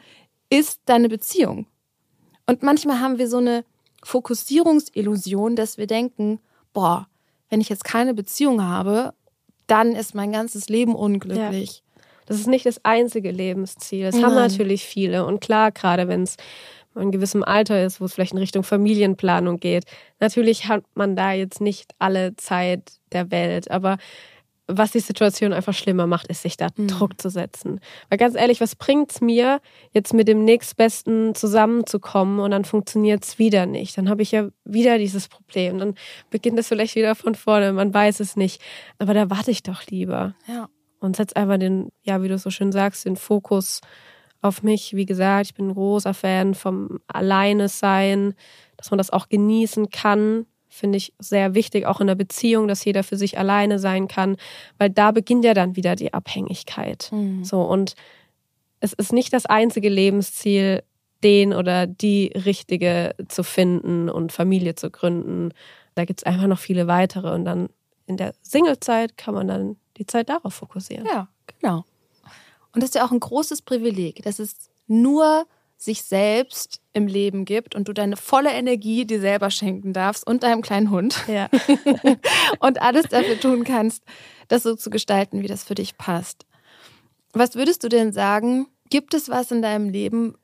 [0.51, 1.67] ist deine Beziehung.
[2.47, 3.65] Und manchmal haben wir so eine
[4.03, 6.41] Fokussierungsillusion, dass wir denken,
[6.73, 7.09] boah,
[7.51, 9.13] wenn ich jetzt keine Beziehung habe,
[9.67, 11.77] dann ist mein ganzes Leben unglücklich.
[11.77, 12.03] Ja.
[12.27, 14.05] Das ist nicht das einzige Lebensziel.
[14.05, 14.27] Das Nein.
[14.27, 15.27] haben natürlich viele.
[15.27, 16.37] Und klar, gerade wenn es
[16.97, 19.85] in gewissem Alter ist, wo es vielleicht in Richtung Familienplanung geht.
[20.21, 23.99] Natürlich hat man da jetzt nicht alle Zeit der Welt, aber
[24.69, 26.89] was die Situation einfach schlimmer macht, ist, sich da mhm.
[26.89, 27.81] Druck zu setzen.
[28.09, 29.61] Weil ganz ehrlich, was bringt es mir,
[29.93, 33.97] jetzt mit dem nächstbesten zusammenzukommen und dann funktioniert es wieder nicht?
[33.97, 35.79] Dann habe ich ja wieder dieses Problem.
[35.79, 35.95] Dann
[36.31, 38.61] beginnt es vielleicht wieder von vorne, man weiß es nicht.
[38.99, 40.35] Aber da warte ich doch lieber.
[40.49, 40.69] Ja.
[40.99, 43.81] Und setze einfach den, ja, wie du so schön sagst, den Fokus
[44.43, 44.95] auf mich.
[44.95, 48.35] Wie gesagt, ich bin ein großer Fan vom Alleine sein,
[48.77, 50.47] dass man das auch genießen kann.
[50.69, 54.37] Finde ich sehr wichtig, auch in der Beziehung, dass jeder für sich alleine sein kann,
[54.79, 57.09] weil da beginnt ja dann wieder die Abhängigkeit.
[57.13, 57.45] Mhm.
[57.45, 57.95] So und
[58.81, 60.83] es ist nicht das einzige Lebensziel,
[61.25, 65.51] den oder die richtige zu finden und Familie zu gründen.
[65.95, 67.69] Da gibt es einfach noch viele weitere und dann
[68.07, 71.07] in der Singlezeit kann man dann die Zeit darauf fokussieren.
[71.07, 71.29] Ja,
[71.59, 71.85] genau.
[72.77, 74.55] Und das ist ja auch ein großes Privileg, dass es
[74.87, 75.47] nur
[75.79, 80.43] sich selbst im Leben gibt und du deine volle Energie dir selber schenken darfst und
[80.43, 81.25] deinem kleinen Hund.
[81.27, 81.49] Ja.
[82.59, 84.03] und alles dafür tun kannst,
[84.49, 86.45] das so zu gestalten, wie das für dich passt.
[87.33, 88.67] Was würdest du denn sagen?
[88.91, 90.35] Gibt es was in deinem Leben,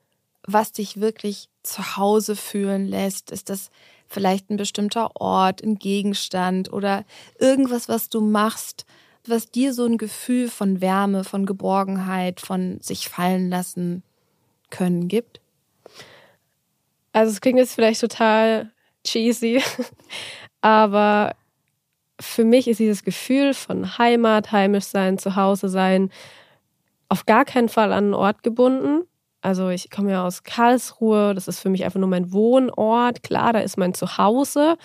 [0.47, 3.31] was dich wirklich zu Hause fühlen lässt?
[3.31, 3.69] Ist das
[4.07, 7.05] vielleicht ein bestimmter Ort, ein Gegenstand oder
[7.39, 8.87] irgendwas, was du machst,
[9.29, 14.03] was dir so ein Gefühl von Wärme, von Geborgenheit, von sich fallen lassen
[14.71, 15.41] können gibt?
[17.13, 18.71] Also es klingt jetzt vielleicht total
[19.05, 19.63] cheesy,
[20.61, 21.35] aber
[22.21, 26.11] für mich ist dieses Gefühl von Heimat, heimisch sein, zu Hause sein,
[27.09, 29.03] auf gar keinen Fall an einen Ort gebunden.
[29.43, 33.23] Also ich komme ja aus Karlsruhe, das ist für mich einfach nur mein Wohnort.
[33.23, 34.77] Klar, da ist mein Zuhause.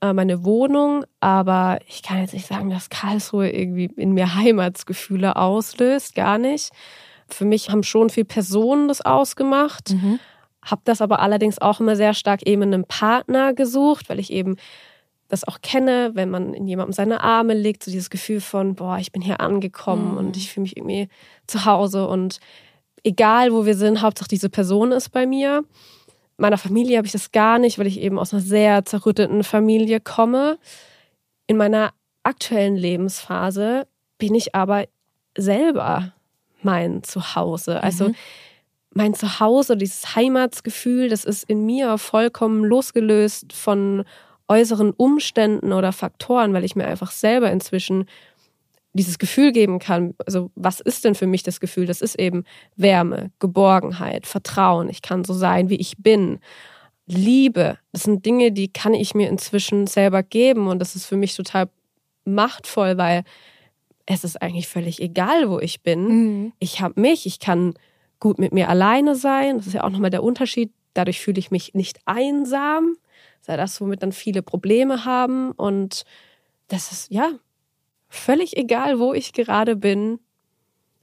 [0.00, 5.36] Äh, meine Wohnung, aber ich kann jetzt nicht sagen, dass Karlsruhe irgendwie in mir Heimatsgefühle
[5.36, 6.70] auslöst, gar nicht.
[7.28, 10.18] Für mich haben schon viel Personen das ausgemacht, mhm.
[10.62, 14.32] habe das aber allerdings auch immer sehr stark eben in einem Partner gesucht, weil ich
[14.32, 14.56] eben
[15.28, 18.98] das auch kenne, wenn man in jemandem seine Arme legt, so dieses Gefühl von, boah,
[18.98, 20.16] ich bin hier angekommen mhm.
[20.16, 21.08] und ich fühle mich irgendwie
[21.46, 22.40] zu Hause und
[23.04, 25.62] egal wo wir sind, Hauptsache diese Person ist bei mir
[26.40, 30.00] meiner Familie habe ich das gar nicht, weil ich eben aus einer sehr zerrütteten Familie
[30.00, 30.58] komme.
[31.46, 33.86] In meiner aktuellen Lebensphase
[34.18, 34.86] bin ich aber
[35.36, 36.12] selber
[36.62, 37.82] mein Zuhause.
[37.82, 38.14] Also mhm.
[38.92, 44.04] mein Zuhause, dieses Heimatsgefühl, das ist in mir vollkommen losgelöst von
[44.48, 48.06] äußeren Umständen oder Faktoren, weil ich mir einfach selber inzwischen
[48.92, 50.14] dieses Gefühl geben kann.
[50.26, 51.86] Also was ist denn für mich das Gefühl?
[51.86, 52.44] Das ist eben
[52.76, 54.88] Wärme, Geborgenheit, Vertrauen.
[54.88, 56.40] Ich kann so sein, wie ich bin.
[57.06, 61.16] Liebe, das sind Dinge, die kann ich mir inzwischen selber geben und das ist für
[61.16, 61.68] mich total
[62.24, 63.24] machtvoll, weil
[64.06, 66.08] es ist eigentlich völlig egal, wo ich bin.
[66.08, 66.52] Mhm.
[66.58, 67.74] Ich habe mich, ich kann
[68.18, 69.56] gut mit mir alleine sein.
[69.56, 70.72] Das ist ja auch nochmal der Unterschied.
[70.94, 72.96] Dadurch fühle ich mich nicht einsam.
[73.40, 76.04] Sei das, womit dann viele Probleme haben und
[76.68, 77.30] das ist ja
[78.10, 80.18] völlig egal, wo ich gerade bin.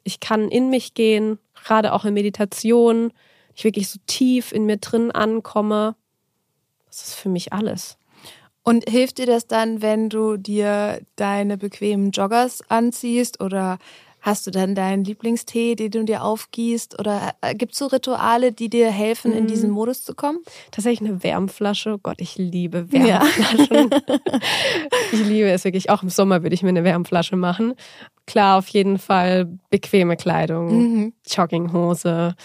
[0.03, 3.11] Ich kann in mich gehen, gerade auch in Meditation.
[3.55, 5.95] Ich wirklich so tief in mir drin ankomme.
[6.85, 7.97] Das ist für mich alles.
[8.61, 13.79] Und hilft dir das dann, wenn du dir deine bequemen Joggers anziehst oder
[14.27, 16.99] Hast du dann deinen Lieblingstee, den du dir aufgießt?
[16.99, 19.75] Oder äh, gibt es so Rituale, die dir helfen, in diesen mhm.
[19.75, 20.39] Modus zu kommen?
[20.69, 21.93] Tatsächlich eine Wärmflasche.
[21.93, 23.89] Oh Gott, ich liebe Wärmflaschen.
[23.89, 23.99] Ja.
[25.13, 25.89] ich liebe es wirklich.
[25.89, 27.73] Auch im Sommer würde ich mir eine Wärmflasche machen.
[28.25, 31.13] Klar, auf jeden Fall bequeme Kleidung, mhm.
[31.25, 32.35] Jogginghose.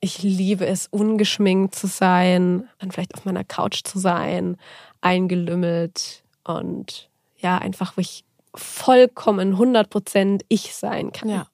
[0.00, 4.56] Ich liebe es, ungeschminkt zu sein, dann vielleicht auf meiner Couch zu sein,
[5.02, 8.24] eingelümmelt und ja, einfach, wo ich
[8.56, 11.28] vollkommen 100% ich sein kann.
[11.28, 11.46] Ja.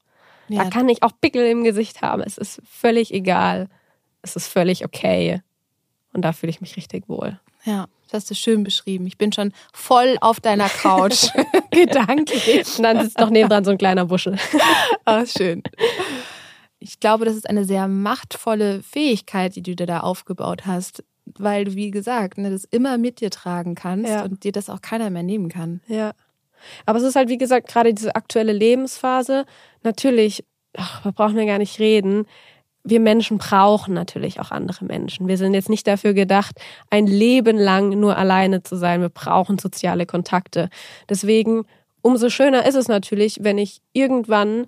[0.48, 0.64] Ja.
[0.64, 2.22] Da kann ich auch Pickel im Gesicht haben.
[2.22, 3.68] Es ist völlig egal.
[4.22, 5.40] Es ist völlig okay.
[6.12, 7.40] Und da fühle ich mich richtig wohl.
[7.64, 9.06] Ja, das hast du schön beschrieben.
[9.06, 11.28] Ich bin schon voll auf deiner Couch.
[11.70, 12.76] Gedanklich.
[12.76, 14.36] Und dann sitzt noch nebendran so ein kleiner Buschel.
[15.04, 15.62] Ach, schön.
[16.78, 21.64] Ich glaube, das ist eine sehr machtvolle Fähigkeit, die du dir da aufgebaut hast, weil
[21.64, 24.24] du, wie gesagt, ne, das immer mit dir tragen kannst ja.
[24.24, 25.80] und dir das auch keiner mehr nehmen kann.
[25.86, 26.12] Ja.
[26.86, 29.44] Aber es ist halt, wie gesagt, gerade diese aktuelle Lebensphase.
[29.82, 30.44] Natürlich,
[30.76, 32.26] ach, wir brauchen ja gar nicht reden.
[32.84, 35.28] Wir Menschen brauchen natürlich auch andere Menschen.
[35.28, 36.60] Wir sind jetzt nicht dafür gedacht,
[36.90, 39.00] ein Leben lang nur alleine zu sein.
[39.00, 40.68] Wir brauchen soziale Kontakte.
[41.08, 41.64] Deswegen,
[42.00, 44.66] umso schöner ist es natürlich, wenn ich irgendwann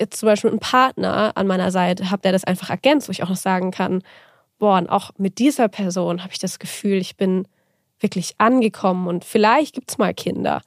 [0.00, 3.22] jetzt zum Beispiel einen Partner an meiner Seite habe, der das einfach ergänzt, wo ich
[3.22, 4.02] auch noch sagen kann,
[4.58, 7.46] boah, und auch mit dieser Person habe ich das Gefühl, ich bin
[8.00, 10.62] wirklich angekommen und vielleicht gibt's mal Kinder.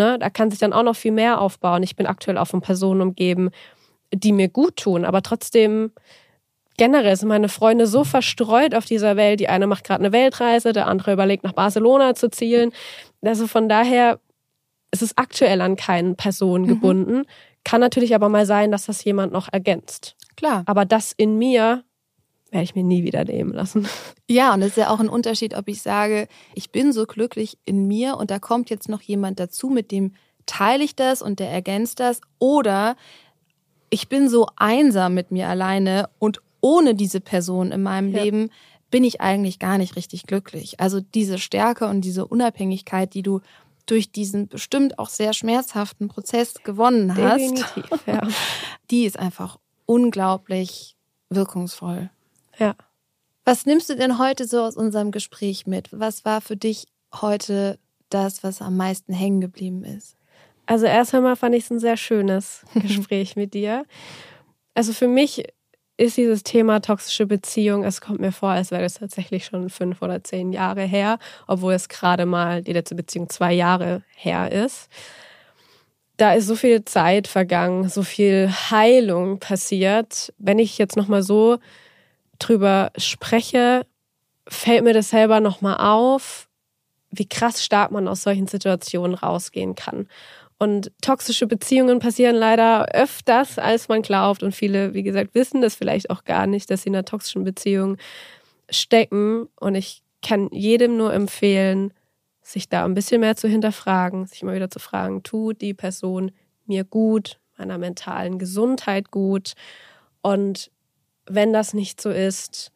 [0.00, 0.18] Ne?
[0.18, 1.82] Da kann sich dann auch noch viel mehr aufbauen.
[1.82, 3.50] Ich bin aktuell auch von Personen umgeben,
[4.14, 5.92] die mir gut tun, aber trotzdem
[6.78, 9.40] generell sind meine Freunde so verstreut auf dieser Welt.
[9.40, 12.72] Die eine macht gerade eine Weltreise, der andere überlegt, nach Barcelona zu zielen.
[13.20, 14.18] Also von daher
[14.90, 16.68] ist es aktuell an keinen Personen mhm.
[16.68, 17.16] gebunden.
[17.18, 17.26] Mhm.
[17.62, 20.16] Kann natürlich aber mal sein, dass das jemand noch ergänzt.
[20.34, 20.62] Klar.
[20.64, 21.84] Aber das in mir
[22.50, 23.86] werde ich mir nie wieder nehmen lassen.
[24.28, 27.58] Ja, und es ist ja auch ein Unterschied, ob ich sage, ich bin so glücklich
[27.64, 30.14] in mir und da kommt jetzt noch jemand dazu, mit dem
[30.46, 32.20] teile ich das und der ergänzt das.
[32.38, 32.96] Oder
[33.90, 38.22] ich bin so einsam mit mir alleine und ohne diese Person in meinem ja.
[38.22, 38.50] Leben
[38.90, 40.80] bin ich eigentlich gar nicht richtig glücklich.
[40.80, 43.40] Also diese Stärke und diese Unabhängigkeit, die du
[43.86, 48.22] durch diesen bestimmt auch sehr schmerzhaften Prozess gewonnen hast, Definitiv, ja.
[48.90, 50.96] die ist einfach unglaublich
[51.28, 52.10] wirkungsvoll.
[52.60, 52.76] Ja.
[53.44, 55.88] Was nimmst du denn heute so aus unserem Gespräch mit?
[55.90, 57.78] Was war für dich heute
[58.10, 60.16] das, was am meisten hängen geblieben ist?
[60.66, 63.86] Also erst einmal fand ich es ein sehr schönes Gespräch mit dir.
[64.74, 65.42] Also für mich
[65.96, 70.00] ist dieses Thema toxische Beziehung, es kommt mir vor, als wäre es tatsächlich schon fünf
[70.00, 74.88] oder zehn Jahre her, obwohl es gerade mal die letzte Beziehung zwei Jahre her ist.
[76.16, 80.32] Da ist so viel Zeit vergangen, so viel Heilung passiert.
[80.38, 81.58] Wenn ich jetzt nochmal so
[82.40, 83.86] drüber spreche,
[84.48, 86.48] fällt mir das selber nochmal auf,
[87.10, 90.08] wie krass stark man aus solchen Situationen rausgehen kann.
[90.58, 94.42] Und toxische Beziehungen passieren leider öfters, als man glaubt.
[94.42, 97.44] Und viele, wie gesagt, wissen das vielleicht auch gar nicht, dass sie in einer toxischen
[97.44, 97.96] Beziehung
[98.68, 99.48] stecken.
[99.58, 101.94] Und ich kann jedem nur empfehlen,
[102.42, 106.30] sich da ein bisschen mehr zu hinterfragen, sich immer wieder zu fragen, tut die Person
[106.66, 109.54] mir gut, meiner mentalen Gesundheit gut?
[110.20, 110.70] Und
[111.34, 112.72] wenn das nicht so ist,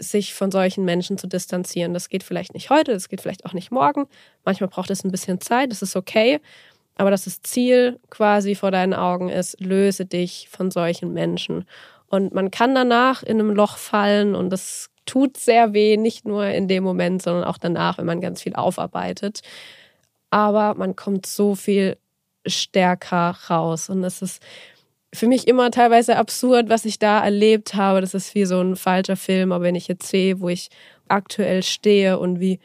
[0.00, 1.92] sich von solchen Menschen zu distanzieren.
[1.92, 4.06] Das geht vielleicht nicht heute, das geht vielleicht auch nicht morgen.
[4.44, 6.40] Manchmal braucht es ein bisschen Zeit, das ist okay.
[6.96, 11.64] Aber dass das Ziel quasi vor deinen Augen ist, löse dich von solchen Menschen.
[12.08, 16.46] Und man kann danach in einem Loch fallen und das tut sehr weh, nicht nur
[16.46, 19.40] in dem Moment, sondern auch danach, wenn man ganz viel aufarbeitet.
[20.30, 21.96] Aber man kommt so viel
[22.46, 23.88] stärker raus.
[23.88, 24.42] Und es ist
[25.14, 28.00] für mich immer teilweise absurd, was ich da erlebt habe.
[28.00, 30.68] Das ist wie so ein falscher Film, aber wenn ich jetzt sehe, wo ich
[31.08, 32.58] aktuell stehe und wie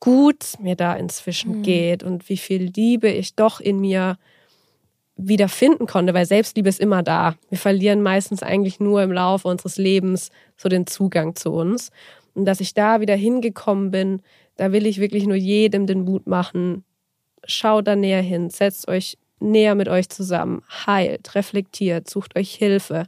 [0.00, 1.62] gut es mir da inzwischen mhm.
[1.62, 4.18] geht und wie viel Liebe ich doch in mir
[5.16, 7.36] wieder finden konnte, weil Selbstliebe ist immer da.
[7.48, 11.90] Wir verlieren meistens eigentlich nur im Laufe unseres Lebens so den Zugang zu uns.
[12.34, 14.20] Und dass ich da wieder hingekommen bin,
[14.56, 16.84] da will ich wirklich nur jedem den Mut machen.
[17.46, 23.06] Schaut da näher hin, setzt euch näher mit euch zusammen, heilt, reflektiert, sucht euch Hilfe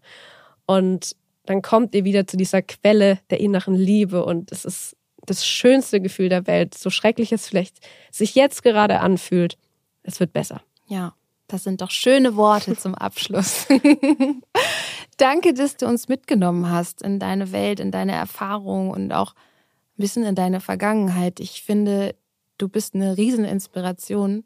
[0.66, 1.16] und
[1.46, 6.00] dann kommt ihr wieder zu dieser Quelle der inneren Liebe und es ist das schönste
[6.00, 7.78] Gefühl der Welt, so schrecklich es vielleicht
[8.10, 9.56] sich jetzt gerade anfühlt,
[10.02, 10.62] es wird besser.
[10.86, 11.14] Ja,
[11.48, 13.66] das sind doch schöne Worte zum Abschluss.
[15.16, 20.02] Danke, dass du uns mitgenommen hast in deine Welt, in deine Erfahrung und auch ein
[20.02, 21.40] bisschen in deine Vergangenheit.
[21.40, 22.14] Ich finde,
[22.58, 24.44] du bist eine Rieseninspiration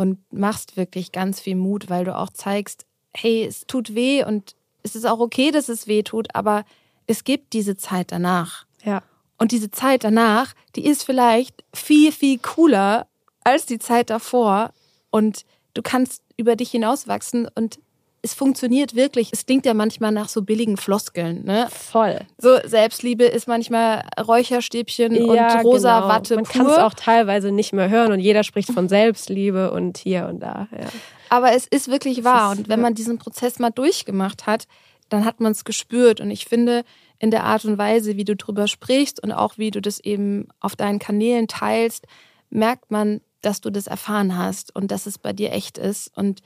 [0.00, 4.56] und machst wirklich ganz viel Mut, weil du auch zeigst, hey, es tut weh und
[4.82, 6.64] es ist auch okay, dass es weh tut, aber
[7.06, 8.64] es gibt diese Zeit danach.
[8.82, 9.02] Ja.
[9.36, 13.08] Und diese Zeit danach, die ist vielleicht viel, viel cooler
[13.44, 14.72] als die Zeit davor.
[15.10, 15.44] Und
[15.74, 17.78] du kannst über dich hinauswachsen und
[18.22, 19.30] es funktioniert wirklich.
[19.32, 21.68] Es klingt ja manchmal nach so billigen Floskeln, ne?
[21.70, 22.20] Voll.
[22.38, 26.08] So Selbstliebe ist manchmal Räucherstäbchen ja, und rosa genau.
[26.12, 26.34] Watte.
[26.34, 30.26] Man kann es auch teilweise nicht mehr hören und jeder spricht von Selbstliebe und hier
[30.26, 30.68] und da.
[30.72, 30.88] Ja.
[31.30, 32.52] Aber es ist wirklich wahr.
[32.52, 34.66] Ist, und wenn man diesen Prozess mal durchgemacht hat,
[35.08, 36.20] dann hat man es gespürt.
[36.20, 36.84] Und ich finde,
[37.18, 40.48] in der Art und Weise, wie du drüber sprichst und auch wie du das eben
[40.60, 42.06] auf deinen Kanälen teilst,
[42.50, 46.10] merkt man, dass du das erfahren hast und dass es bei dir echt ist.
[46.16, 46.40] Und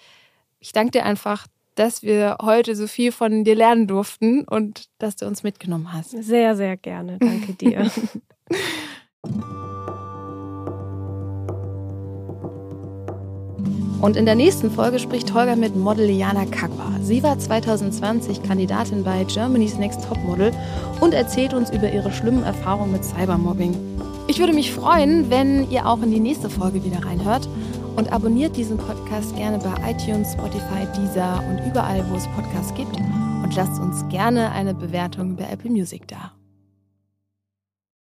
[0.61, 5.17] ich danke dir einfach, dass wir heute so viel von dir lernen durften und dass
[5.17, 6.11] du uns mitgenommen hast.
[6.11, 7.19] Sehr, sehr gerne.
[7.19, 7.91] Danke dir.
[14.05, 16.99] Und in der nächsten Folge spricht Holger mit Model Jana Kakwa.
[17.01, 20.53] Sie war 2020 Kandidatin bei Germany's Next Topmodel
[21.01, 23.75] und erzählt uns über ihre schlimmen Erfahrungen mit Cybermobbing.
[24.27, 27.49] Ich würde mich freuen, wenn ihr auch in die nächste Folge wieder reinhört
[27.97, 32.97] und abonniert diesen Podcast gerne bei iTunes, Spotify, Deezer und überall, wo es Podcasts gibt
[32.97, 36.33] und lasst uns gerne eine Bewertung bei Apple Music da.